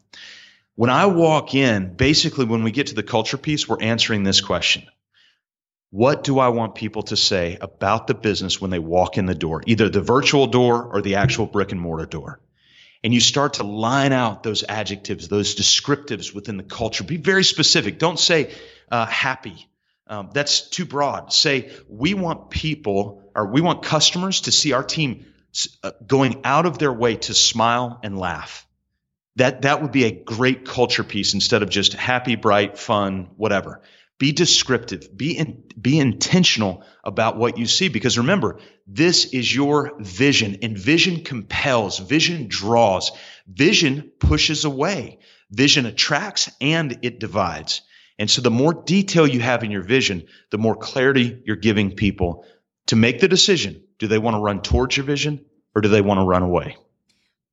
when 0.75 0.91
I 0.91 1.07
walk 1.07 1.55
in, 1.55 1.95
basically, 1.95 2.45
when 2.45 2.65
we 2.65 2.73
get 2.73 2.89
to 2.89 2.97
the 2.97 3.05
culture 3.05 3.39
piece, 3.39 3.69
we're 3.69 3.81
answering 3.81 4.25
this 4.25 4.41
question 4.41 4.85
What 5.91 6.25
do 6.25 6.41
I 6.41 6.49
want 6.49 6.75
people 6.75 7.05
to 7.05 7.17
say 7.17 7.57
about 7.61 8.09
the 8.09 8.15
business 8.15 8.61
when 8.61 8.73
they 8.73 8.81
walk 8.81 9.17
in 9.17 9.27
the 9.27 9.35
door, 9.35 9.63
either 9.67 9.89
the 9.89 10.03
virtual 10.03 10.49
door 10.49 10.83
or 10.93 11.03
the 11.03 11.17
actual 11.17 11.47
brick 11.47 11.71
and 11.71 11.81
mortar 11.81 12.07
door? 12.07 12.41
And 13.05 13.15
you 13.15 13.21
start 13.21 13.55
to 13.55 13.63
line 13.63 14.13
out 14.13 14.43
those 14.43 14.65
adjectives, 14.69 15.29
those 15.29 15.55
descriptives 15.55 16.35
within 16.35 16.57
the 16.57 16.65
culture. 16.65 17.05
Be 17.05 17.17
very 17.17 17.45
specific. 17.45 18.01
Don't 18.01 18.19
say 18.19 18.53
uh, 18.91 19.07
happy 19.07 19.69
um, 20.09 20.31
that's 20.33 20.69
too 20.69 20.85
broad. 20.85 21.33
Say 21.33 21.71
we 21.89 22.15
want 22.15 22.51
people 22.51 23.31
or 23.35 23.47
we 23.47 23.61
want 23.61 23.83
customers 23.83 24.43
to 24.43 24.53
see 24.53 24.73
our 24.73 24.83
team 24.83 25.27
uh, 25.83 25.93
going 26.07 26.41
out 26.45 26.67
of 26.67 26.79
their 26.79 26.93
way 26.93 27.17
to 27.17 27.35
smile 27.35 28.01
and 28.03 28.19
laugh. 28.19 28.67
That 29.37 29.63
that 29.63 29.83
would 29.83 29.93
be 29.93 30.05
a 30.05 30.11
great 30.11 30.67
culture 30.67 31.05
piece 31.05 31.35
instead 31.35 31.63
of 31.63 31.69
just 31.69 31.93
happy, 31.93 32.37
bright, 32.37 32.79
fun, 32.79 33.31
whatever. 33.37 33.83
Be 34.19 34.33
descriptive. 34.33 35.17
Be 35.17 35.39
in, 35.39 35.63
be 35.81 35.99
intentional 35.99 36.83
about 37.05 37.37
what 37.37 37.57
you 37.57 37.67
see 37.67 37.89
because 37.89 38.19
remember, 38.19 38.59
this 38.87 39.27
is 39.27 39.55
your 39.55 39.93
vision 40.01 40.59
and 40.63 40.77
vision 40.77 41.23
compels, 41.23 41.99
vision 41.99 42.49
draws, 42.49 43.13
vision 43.47 44.11
pushes 44.19 44.65
away, 44.65 45.21
vision 45.53 45.87
attracts 45.87 46.51
and 46.61 46.99
it 47.03 47.21
divides. 47.21 47.83
And 48.19 48.31
so 48.31 48.43
the 48.43 48.51
more 48.51 48.75
detail 48.75 49.27
you 49.27 49.41
have 49.41 49.63
in 49.63 49.71
your 49.71 49.83
vision, 49.83 50.27
the 50.51 50.59
more 50.59 50.75
clarity 50.75 51.41
you're 51.45 51.57
giving 51.57 51.95
people 51.95 52.45
to 52.87 52.97
make 52.97 53.21
the 53.21 53.29
decision. 53.29 53.83
Do 53.99 54.07
they 54.07 54.19
want 54.19 54.35
to 54.35 54.41
run 54.41 54.61
towards 54.61 54.97
your 54.97 55.07
vision 55.07 55.45
or 55.75 55.83
do 55.83 55.89
they 55.89 56.01
want 56.01 56.19
to 56.19 56.25
run 56.25 56.43
away? 56.43 56.77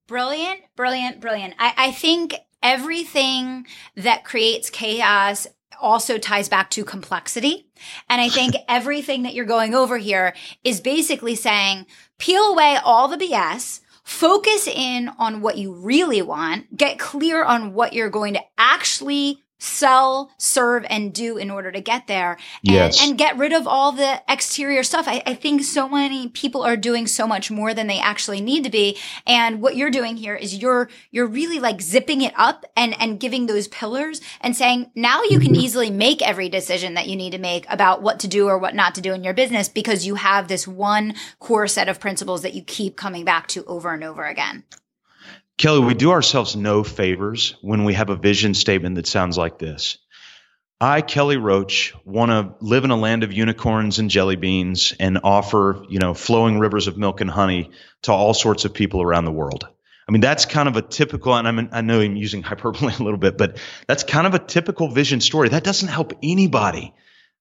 Brilliant, 0.08 0.62
brilliant, 0.76 1.20
brilliant. 1.20 1.56
I, 1.60 1.74
I 1.78 1.92
think 1.92 2.36
everything 2.62 3.68
that 3.96 4.24
creates 4.24 4.70
chaos 4.70 5.48
also 5.80 6.18
ties 6.18 6.50
back 6.50 6.70
to 6.72 6.86
complexity. 6.86 7.68
And 8.10 8.22
I 8.22 8.30
think 8.30 8.56
everything 8.68 9.24
that 9.24 9.34
you're 9.34 9.46
going 9.46 9.76
over 9.76 9.98
here 9.98 10.34
is 10.64 10.82
basically 10.82 11.36
saying 11.36 11.86
peel 12.18 12.44
away 12.44 12.78
all 12.84 13.08
the 13.08 13.18
BS, 13.18 13.82
focus 14.04 14.68
in 14.68 15.10
on 15.18 15.42
what 15.42 15.58
you 15.58 15.74
really 15.74 16.22
want, 16.22 16.76
get 16.78 17.00
clear 17.00 17.44
on 17.44 17.74
what 17.74 17.94
you're 17.94 18.10
going 18.10 18.36
to 18.36 18.42
actually 18.58 19.44
sell, 19.58 20.32
serve, 20.38 20.86
and 20.90 21.14
do 21.14 21.38
in 21.38 21.50
order 21.50 21.72
to 21.72 21.82
get 21.82 22.08
there. 22.08 22.32
And, 22.66 22.76
yes. 22.76 23.02
and 23.02 23.18
get 23.18 23.38
rid 23.38 23.54
of 23.54 23.68
all 23.68 23.92
the 23.92 24.22
exterior 24.28 24.84
stuff. 24.84 25.08
I, 25.08 25.24
I, 25.26 25.34
think 25.34 25.64
so 25.64 25.88
many 25.88 26.28
people 26.28 26.64
are 26.64 26.76
doing 26.76 27.08
so 27.08 27.26
much 27.28 27.50
more 27.50 27.74
than 27.74 27.88
they 27.88 28.00
actually 28.00 28.42
need 28.42 28.64
to 28.66 28.70
be. 28.70 28.98
And 29.26 29.62
what 29.62 29.76
you're 29.76 29.92
doing 29.92 30.18
here 30.18 30.36
is 30.36 30.56
you're, 30.56 30.90
you're 31.12 31.28
really 31.28 31.60
like 31.60 31.82
zipping 31.82 32.22
it 32.22 32.34
up 32.36 32.66
and, 32.76 33.00
and 33.02 33.20
giving 33.20 33.46
those 33.46 33.68
pillars 33.68 34.22
and 34.42 34.56
saying, 34.56 34.92
now 34.96 35.24
you 35.24 35.40
can 35.40 35.54
mm-hmm. 35.54 35.62
easily 35.62 35.90
make 35.90 36.22
every 36.22 36.50
decision 36.50 36.96
that 36.96 37.08
you 37.08 37.16
need 37.16 37.32
to 37.32 37.38
make 37.38 37.66
about 37.70 38.02
what 38.02 38.20
to 38.22 38.28
do 38.28 38.48
or 38.48 38.58
what 38.58 38.76
not 38.76 38.96
to 38.96 39.02
do 39.02 39.14
in 39.14 39.24
your 39.24 39.34
business 39.34 39.70
because 39.70 40.06
you 40.06 40.16
have 40.16 40.48
this 40.48 40.68
one 40.68 41.16
core 41.40 41.68
set 41.68 41.90
of 41.90 42.00
principles 42.00 42.42
that 42.42 42.54
you 42.54 42.64
keep 42.64 42.98
coming 42.98 43.26
back 43.26 43.48
to 43.48 43.64
over 43.66 43.94
and 43.94 44.04
over 44.04 44.26
again. 44.26 44.64
Kelly, 45.58 45.80
we 45.80 45.94
do 45.94 46.12
ourselves 46.12 46.56
no 46.56 46.84
favors 46.84 47.56
when 47.62 47.86
we 47.86 47.94
have 47.94 48.10
a 48.10 48.16
vision 48.16 48.54
statement 48.54 48.96
that 48.96 49.08
sounds 49.08 49.38
like 49.38 49.58
this. 49.58 49.98
I, 50.82 51.00
Kelly 51.00 51.38
Roach, 51.38 51.94
want 52.04 52.32
to 52.32 52.54
live 52.60 52.84
in 52.84 52.92
a 52.92 52.98
land 52.98 53.24
of 53.24 53.32
unicorns 53.32 53.98
and 53.98 54.10
jelly 54.10 54.36
beans 54.36 54.94
and 55.00 55.20
offer, 55.24 55.86
you 55.90 56.00
know, 56.00 56.14
flowing 56.14 56.60
rivers 56.60 56.88
of 56.88 56.98
milk 56.98 57.22
and 57.22 57.30
honey 57.30 57.72
to 58.04 58.12
all 58.12 58.34
sorts 58.34 58.66
of 58.66 58.74
people 58.74 59.02
around 59.02 59.24
the 59.24 59.32
world. 59.32 59.66
I 60.08 60.12
mean, 60.12 60.20
that's 60.20 60.46
kind 60.46 60.68
of 60.68 60.76
a 60.76 60.82
typical, 60.82 61.34
and 61.34 61.48
I'm, 61.48 61.70
I 61.72 61.80
know 61.80 62.02
I'm 62.02 62.18
using 62.18 62.44
hyperbole 62.44 62.94
a 62.94 63.02
little 63.02 63.18
bit, 63.18 63.38
but 63.38 63.58
that's 63.88 64.04
kind 64.04 64.28
of 64.28 64.34
a 64.34 64.40
typical 64.40 64.90
vision 64.90 65.22
story. 65.22 65.48
That 65.48 65.64
doesn't 65.64 65.88
help 65.88 66.12
anybody. 66.22 66.94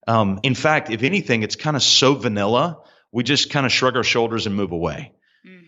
Um, 0.06 0.38
in 0.44 0.54
fact, 0.54 0.90
if 0.90 1.02
anything, 1.02 1.42
it's 1.42 1.56
kind 1.56 1.74
of 1.74 1.82
so 1.82 2.14
vanilla, 2.14 2.78
we 3.10 3.24
just 3.24 3.50
kind 3.50 3.66
of 3.66 3.72
shrug 3.72 3.96
our 3.96 4.04
shoulders 4.04 4.46
and 4.46 4.54
move 4.54 4.70
away. 4.70 5.12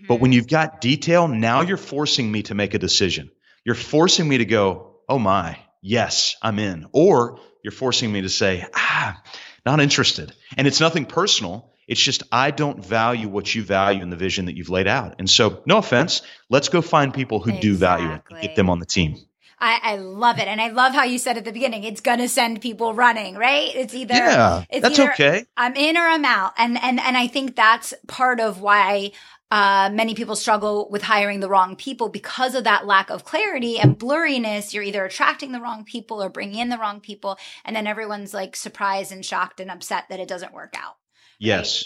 Mm-hmm. 0.07 0.15
But 0.15 0.21
when 0.21 0.33
you've 0.33 0.49
got 0.49 0.81
detail, 0.81 1.29
now 1.29 1.63
you're 1.63 1.77
forcing 1.77 2.31
me 2.31 2.43
to 2.45 2.55
make 2.55 2.75
a 2.75 2.79
decision. 2.79 3.31
You're 3.65 3.75
forcing 3.75 4.29
me 4.29 4.39
to 4.39 4.45
go, 4.45 4.97
oh 5.09 5.19
my, 5.19 5.59
yes, 5.83 6.37
I'm 6.41 6.59
in. 6.59 6.87
Or 6.93 7.41
you're 7.63 7.73
forcing 7.73 8.13
me 8.13 8.23
to 8.23 8.29
say, 8.29 8.65
ah, 8.75 9.21
not 9.65 9.81
interested. 9.81 10.33
And 10.57 10.67
it's 10.67 10.81
nothing 10.81 11.07
personal. 11.07 11.73
It's 11.89 12.01
just 12.01 12.23
I 12.31 12.51
don't 12.51 12.85
value 12.85 13.29
what 13.29 13.53
you 13.53 13.63
value 13.63 14.03
in 14.03 14.11
the 14.11 14.17
vision 14.17 14.47
that 14.47 14.57
you've 14.57 14.71
laid 14.71 14.87
out. 14.87 15.17
And 15.19 15.29
so, 15.29 15.63
no 15.67 15.79
offense, 15.79 16.23
let's 16.49 16.69
go 16.69 16.83
find 16.83 17.15
people 17.15 17.41
who 17.41 17.51
exactly. 17.51 17.71
do 17.71 17.77
value 17.77 18.13
it 18.13 18.23
and 18.31 18.41
get 18.41 18.57
them 18.57 18.71
on 18.71 18.79
the 18.79 18.87
team. 18.87 19.17
I, 19.59 19.81
I, 19.83 19.97
love 19.97 20.39
it. 20.39 20.49
And 20.49 20.61
I 20.61 20.69
love 20.69 20.93
how 20.93 21.05
you 21.05 21.19
said 21.19 21.39
at 21.39 21.45
the 21.45 21.53
beginning, 21.53 21.85
it's 21.85 22.03
going 22.03 22.19
to 22.19 22.29
send 22.29 22.61
people 22.61 22.93
running, 22.93 23.37
right? 23.37 23.75
It's 23.75 23.95
either, 23.95 24.15
yeah, 24.15 24.65
it's 24.69 24.83
that's 24.83 24.99
either 24.99 25.13
okay. 25.13 25.47
I'm 25.57 25.75
in 25.77 25.97
or 25.97 26.03
I'm 26.03 26.25
out. 26.27 26.53
And, 26.59 26.79
and, 26.83 27.01
and 27.01 27.17
I 27.17 27.27
think 27.27 27.57
that's 27.57 27.95
part 28.07 28.39
of 28.39 28.61
why 28.61 29.13
uh, 29.51 29.91
many 29.93 30.15
people 30.15 30.37
struggle 30.37 30.89
with 30.91 31.03
hiring 31.03 31.41
the 31.41 31.49
wrong 31.49 31.77
people 31.77 32.09
because 32.09 32.55
of 32.55 32.65
that 32.65 32.87
lack 32.87 33.11
of 33.11 33.25
clarity 33.25 33.79
and 33.79 33.99
blurriness. 33.99 34.75
You're 34.75 34.83
either 34.83 35.05
attracting 35.05 35.53
the 35.53 35.61
wrong 35.61 35.85
people 35.85 36.23
or 36.23 36.29
bringing 36.29 36.59
in 36.59 36.69
the 36.69 36.79
wrong 36.79 37.01
people. 37.01 37.39
And 37.65 37.75
then 37.75 37.87
everyone's 37.87 38.35
like 38.35 38.57
surprised 38.57 39.13
and 39.13 39.25
shocked 39.25 39.61
and 39.61 39.71
upset 39.71 40.05
that 40.11 40.21
it 40.21 40.29
doesn't 40.29 40.53
work 40.53 40.75
out. 40.77 40.97
Yes. 41.39 41.85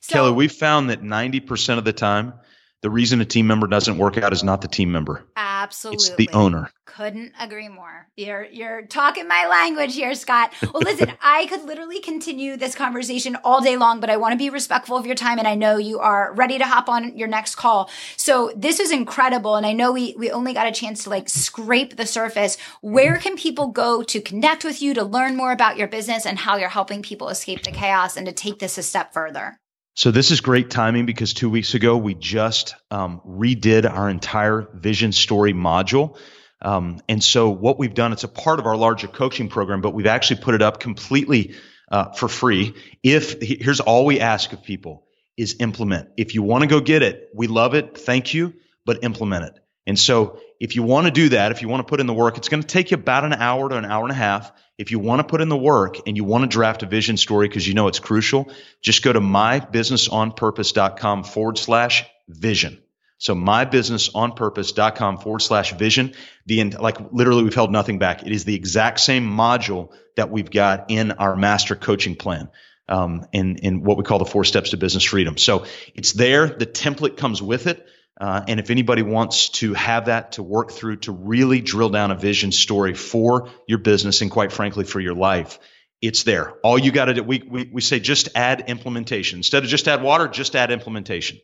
So, 0.00 0.14
Kelly, 0.14 0.32
we 0.32 0.48
found 0.48 0.90
that 0.90 1.02
90% 1.02 1.78
of 1.78 1.84
the 1.84 1.92
time, 1.92 2.34
the 2.80 2.90
reason 2.90 3.20
a 3.20 3.24
team 3.24 3.46
member 3.46 3.66
doesn't 3.66 3.98
work 3.98 4.16
out 4.16 4.32
is 4.32 4.42
not 4.42 4.62
the 4.62 4.68
team 4.68 4.92
member. 4.92 5.26
Absolutely. 5.60 6.06
It's 6.06 6.16
the 6.16 6.30
owner. 6.32 6.70
Couldn't 6.86 7.34
agree 7.38 7.68
more. 7.68 8.08
You're 8.16 8.44
you're 8.44 8.86
talking 8.86 9.28
my 9.28 9.46
language 9.46 9.94
here, 9.94 10.14
Scott. 10.14 10.54
Well, 10.62 10.82
listen, 10.82 11.12
I 11.22 11.44
could 11.46 11.64
literally 11.64 12.00
continue 12.00 12.56
this 12.56 12.74
conversation 12.74 13.36
all 13.44 13.60
day 13.60 13.76
long, 13.76 14.00
but 14.00 14.08
I 14.08 14.16
want 14.16 14.32
to 14.32 14.38
be 14.38 14.48
respectful 14.48 14.96
of 14.96 15.04
your 15.04 15.14
time 15.14 15.38
and 15.38 15.46
I 15.46 15.54
know 15.54 15.76
you 15.76 15.98
are 15.98 16.32
ready 16.32 16.56
to 16.56 16.64
hop 16.64 16.88
on 16.88 17.14
your 17.16 17.28
next 17.28 17.56
call. 17.56 17.90
So, 18.16 18.52
this 18.56 18.80
is 18.80 18.90
incredible 18.90 19.56
and 19.56 19.66
I 19.66 19.74
know 19.74 19.92
we 19.92 20.14
we 20.16 20.30
only 20.30 20.54
got 20.54 20.66
a 20.66 20.72
chance 20.72 21.04
to 21.04 21.10
like 21.10 21.28
scrape 21.28 21.96
the 21.96 22.06
surface. 22.06 22.56
Where 22.80 23.18
can 23.18 23.36
people 23.36 23.68
go 23.68 24.02
to 24.02 24.20
connect 24.22 24.64
with 24.64 24.80
you 24.80 24.94
to 24.94 25.04
learn 25.04 25.36
more 25.36 25.52
about 25.52 25.76
your 25.76 25.88
business 25.88 26.24
and 26.24 26.38
how 26.38 26.56
you're 26.56 26.70
helping 26.70 27.02
people 27.02 27.28
escape 27.28 27.64
the 27.64 27.70
chaos 27.70 28.16
and 28.16 28.26
to 28.26 28.32
take 28.32 28.60
this 28.60 28.78
a 28.78 28.82
step 28.82 29.12
further? 29.12 29.58
So 30.00 30.10
this 30.10 30.30
is 30.30 30.40
great 30.40 30.70
timing 30.70 31.04
because 31.04 31.34
two 31.34 31.50
weeks 31.50 31.74
ago 31.74 31.94
we 31.94 32.14
just 32.14 32.74
um, 32.90 33.20
redid 33.28 33.84
our 33.84 34.08
entire 34.08 34.66
vision 34.72 35.12
story 35.12 35.52
module. 35.52 36.16
Um, 36.62 37.02
and 37.06 37.22
so 37.22 37.50
what 37.50 37.78
we've 37.78 37.92
done, 37.92 38.14
it's 38.14 38.24
a 38.24 38.28
part 38.28 38.60
of 38.60 38.66
our 38.66 38.78
larger 38.78 39.08
coaching 39.08 39.50
program, 39.50 39.82
but 39.82 39.92
we've 39.92 40.06
actually 40.06 40.40
put 40.40 40.54
it 40.54 40.62
up 40.62 40.80
completely 40.80 41.54
uh, 41.90 42.12
for 42.12 42.28
free. 42.28 42.74
If 43.02 43.42
here's 43.42 43.80
all 43.80 44.06
we 44.06 44.20
ask 44.20 44.54
of 44.54 44.62
people 44.62 45.04
is 45.36 45.56
implement. 45.60 46.08
If 46.16 46.34
you 46.34 46.42
want 46.42 46.62
to 46.62 46.66
go 46.66 46.80
get 46.80 47.02
it, 47.02 47.28
we 47.34 47.46
love 47.46 47.74
it. 47.74 47.98
Thank 47.98 48.32
you, 48.32 48.54
but 48.86 49.04
implement 49.04 49.44
it. 49.44 49.58
And 49.90 49.98
so 49.98 50.38
if 50.60 50.76
you 50.76 50.84
want 50.84 51.08
to 51.08 51.10
do 51.10 51.30
that, 51.30 51.50
if 51.50 51.62
you 51.62 51.68
want 51.68 51.80
to 51.80 51.90
put 51.90 51.98
in 51.98 52.06
the 52.06 52.14
work, 52.14 52.38
it's 52.38 52.48
going 52.48 52.62
to 52.62 52.66
take 52.66 52.92
you 52.92 52.94
about 52.94 53.24
an 53.24 53.32
hour 53.32 53.68
to 53.68 53.76
an 53.76 53.84
hour 53.84 54.04
and 54.04 54.12
a 54.12 54.14
half. 54.14 54.52
If 54.78 54.92
you 54.92 55.00
want 55.00 55.18
to 55.18 55.24
put 55.24 55.40
in 55.40 55.48
the 55.48 55.56
work 55.56 55.96
and 56.06 56.16
you 56.16 56.22
want 56.22 56.42
to 56.42 56.48
draft 56.48 56.84
a 56.84 56.86
vision 56.86 57.16
story 57.16 57.48
because 57.48 57.66
you 57.66 57.74
know 57.74 57.88
it's 57.88 57.98
crucial, 57.98 58.52
just 58.80 59.02
go 59.02 59.12
to 59.12 59.18
mybusinessonpurpose.com 59.18 61.24
forward 61.24 61.58
slash 61.58 62.04
vision. 62.28 62.80
So 63.18 63.34
mybusinessonpurpose.com 63.34 65.18
forward 65.18 65.40
slash 65.40 65.72
vision. 65.72 66.14
The 66.46 66.60
end, 66.60 66.78
like 66.78 66.98
literally 67.10 67.42
we've 67.42 67.52
held 67.52 67.72
nothing 67.72 67.98
back. 67.98 68.24
It 68.24 68.30
is 68.30 68.44
the 68.44 68.54
exact 68.54 69.00
same 69.00 69.28
module 69.28 69.92
that 70.14 70.30
we've 70.30 70.52
got 70.52 70.92
in 70.92 71.10
our 71.10 71.34
master 71.34 71.74
coaching 71.74 72.14
plan. 72.14 72.48
Um, 72.88 73.26
in, 73.32 73.56
in 73.56 73.82
what 73.82 73.96
we 73.96 74.04
call 74.04 74.20
the 74.20 74.24
four 74.24 74.44
steps 74.44 74.70
to 74.70 74.76
business 74.76 75.02
freedom. 75.02 75.36
So 75.36 75.64
it's 75.96 76.12
there. 76.12 76.46
The 76.46 76.66
template 76.66 77.16
comes 77.16 77.42
with 77.42 77.66
it. 77.66 77.88
Uh, 78.20 78.44
and 78.46 78.60
if 78.60 78.70
anybody 78.70 79.00
wants 79.00 79.48
to 79.48 79.72
have 79.72 80.06
that 80.06 80.32
to 80.32 80.42
work 80.42 80.70
through 80.70 80.96
to 80.96 81.10
really 81.10 81.62
drill 81.62 81.88
down 81.88 82.10
a 82.10 82.14
vision 82.14 82.52
story 82.52 82.92
for 82.92 83.48
your 83.66 83.78
business 83.78 84.20
and 84.20 84.30
quite 84.30 84.52
frankly 84.52 84.84
for 84.84 85.00
your 85.00 85.14
life, 85.14 85.58
it's 86.02 86.22
there. 86.24 86.52
All 86.62 86.78
you 86.78 86.92
got 86.92 87.06
to 87.06 87.14
do, 87.14 87.22
we, 87.22 87.42
we, 87.48 87.70
we 87.72 87.80
say 87.80 87.98
just 87.98 88.28
add 88.34 88.64
implementation. 88.68 89.38
Instead 89.38 89.64
of 89.64 89.70
just 89.70 89.88
add 89.88 90.02
water, 90.02 90.28
just 90.28 90.54
add 90.54 90.70
implementation. 90.70 91.38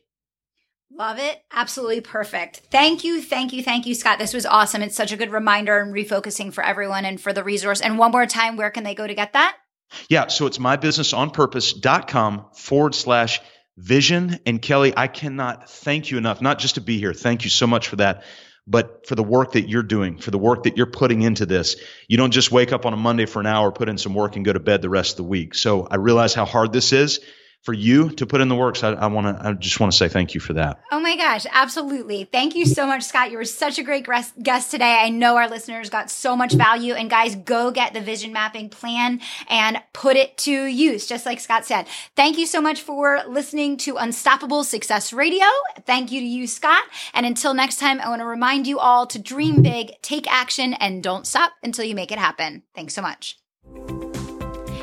Love 0.91 1.17
it. 1.19 1.41
Absolutely 1.51 2.01
perfect. 2.01 2.61
Thank 2.71 3.03
you. 3.03 3.21
Thank 3.21 3.53
you. 3.53 3.63
Thank 3.63 3.85
you, 3.85 3.95
Scott. 3.95 4.19
This 4.19 4.33
was 4.33 4.45
awesome. 4.45 4.81
It's 4.81 4.95
such 4.95 5.11
a 5.11 5.17
good 5.17 5.31
reminder 5.31 5.79
and 5.79 5.93
refocusing 5.93 6.53
for 6.53 6.63
everyone 6.63 7.05
and 7.05 7.19
for 7.19 7.33
the 7.33 7.43
resource. 7.43 7.81
And 7.81 7.97
one 7.97 8.11
more 8.11 8.25
time, 8.25 8.55
where 8.55 8.71
can 8.71 8.83
they 8.83 8.95
go 8.95 9.05
to 9.05 9.13
get 9.15 9.33
that? 9.33 9.57
Yeah. 10.09 10.27
So 10.27 10.47
it's 10.47 10.57
mybusinessonpurpose.com 10.57 12.45
forward 12.53 12.95
slash 12.95 13.41
vision. 13.77 14.39
And 14.45 14.61
Kelly, 14.61 14.93
I 14.95 15.07
cannot 15.07 15.69
thank 15.69 16.11
you 16.11 16.17
enough, 16.17 16.41
not 16.41 16.59
just 16.59 16.75
to 16.75 16.81
be 16.81 16.99
here. 16.99 17.13
Thank 17.13 17.43
you 17.43 17.49
so 17.49 17.67
much 17.67 17.87
for 17.87 17.97
that, 17.97 18.23
but 18.65 19.07
for 19.07 19.15
the 19.15 19.23
work 19.23 19.53
that 19.53 19.69
you're 19.69 19.83
doing, 19.83 20.17
for 20.17 20.31
the 20.31 20.37
work 20.37 20.63
that 20.63 20.75
you're 20.75 20.87
putting 20.87 21.21
into 21.21 21.45
this. 21.45 21.77
You 22.07 22.17
don't 22.17 22.31
just 22.31 22.51
wake 22.51 22.73
up 22.73 22.85
on 22.85 22.93
a 22.93 22.97
Monday 22.97 23.25
for 23.25 23.39
an 23.39 23.45
hour, 23.45 23.71
put 23.71 23.87
in 23.87 23.97
some 23.97 24.13
work, 24.13 24.35
and 24.35 24.43
go 24.43 24.51
to 24.51 24.59
bed 24.59 24.81
the 24.81 24.89
rest 24.89 25.11
of 25.11 25.17
the 25.17 25.23
week. 25.23 25.55
So 25.55 25.87
I 25.89 25.95
realize 25.95 26.33
how 26.33 26.45
hard 26.45 26.73
this 26.73 26.91
is 26.91 27.19
for 27.63 27.73
you 27.73 28.09
to 28.11 28.25
put 28.25 28.39
in 28.39 28.47
the 28.47 28.55
works. 28.55 28.83
I, 28.83 28.93
I 28.93 29.07
want 29.07 29.27
to. 29.27 29.47
I 29.47 29.53
just 29.53 29.79
want 29.79 29.91
to 29.91 29.97
say 29.97 30.07
thank 30.07 30.33
you 30.33 30.39
for 30.39 30.53
that. 30.53 30.79
Oh 30.91 30.99
my 30.99 31.17
gosh, 31.17 31.45
absolutely! 31.51 32.23
Thank 32.23 32.55
you 32.55 32.65
so 32.65 32.87
much, 32.87 33.03
Scott. 33.03 33.31
You 33.31 33.37
were 33.37 33.45
such 33.45 33.77
a 33.77 33.83
great 33.83 34.07
guest 34.41 34.71
today. 34.71 34.99
I 35.01 35.09
know 35.09 35.35
our 35.35 35.49
listeners 35.49 35.89
got 35.89 36.09
so 36.09 36.35
much 36.35 36.53
value. 36.53 36.93
And 36.93 37.09
guys, 37.09 37.35
go 37.35 37.71
get 37.71 37.93
the 37.93 38.01
vision 38.01 38.31
mapping 38.31 38.69
plan 38.69 39.19
and 39.49 39.81
put 39.93 40.15
it 40.15 40.37
to 40.39 40.65
use, 40.65 41.07
just 41.07 41.25
like 41.25 41.39
Scott 41.39 41.65
said. 41.65 41.87
Thank 42.15 42.37
you 42.37 42.45
so 42.45 42.61
much 42.61 42.81
for 42.81 43.21
listening 43.27 43.77
to 43.77 43.97
Unstoppable 43.97 44.63
Success 44.63 45.11
Radio. 45.11 45.45
Thank 45.85 46.11
you 46.11 46.21
to 46.21 46.25
you, 46.25 46.47
Scott. 46.47 46.83
And 47.13 47.25
until 47.25 47.53
next 47.53 47.79
time, 47.79 47.99
I 47.99 48.09
want 48.09 48.21
to 48.21 48.25
remind 48.25 48.67
you 48.67 48.79
all 48.79 49.07
to 49.07 49.19
dream 49.19 49.61
big, 49.61 49.91
take 50.01 50.31
action, 50.31 50.73
and 50.73 51.03
don't 51.03 51.27
stop 51.27 51.51
until 51.63 51.85
you 51.85 51.95
make 51.95 52.11
it 52.11 52.19
happen. 52.19 52.63
Thanks 52.75 52.93
so 52.93 53.01
much. 53.01 53.37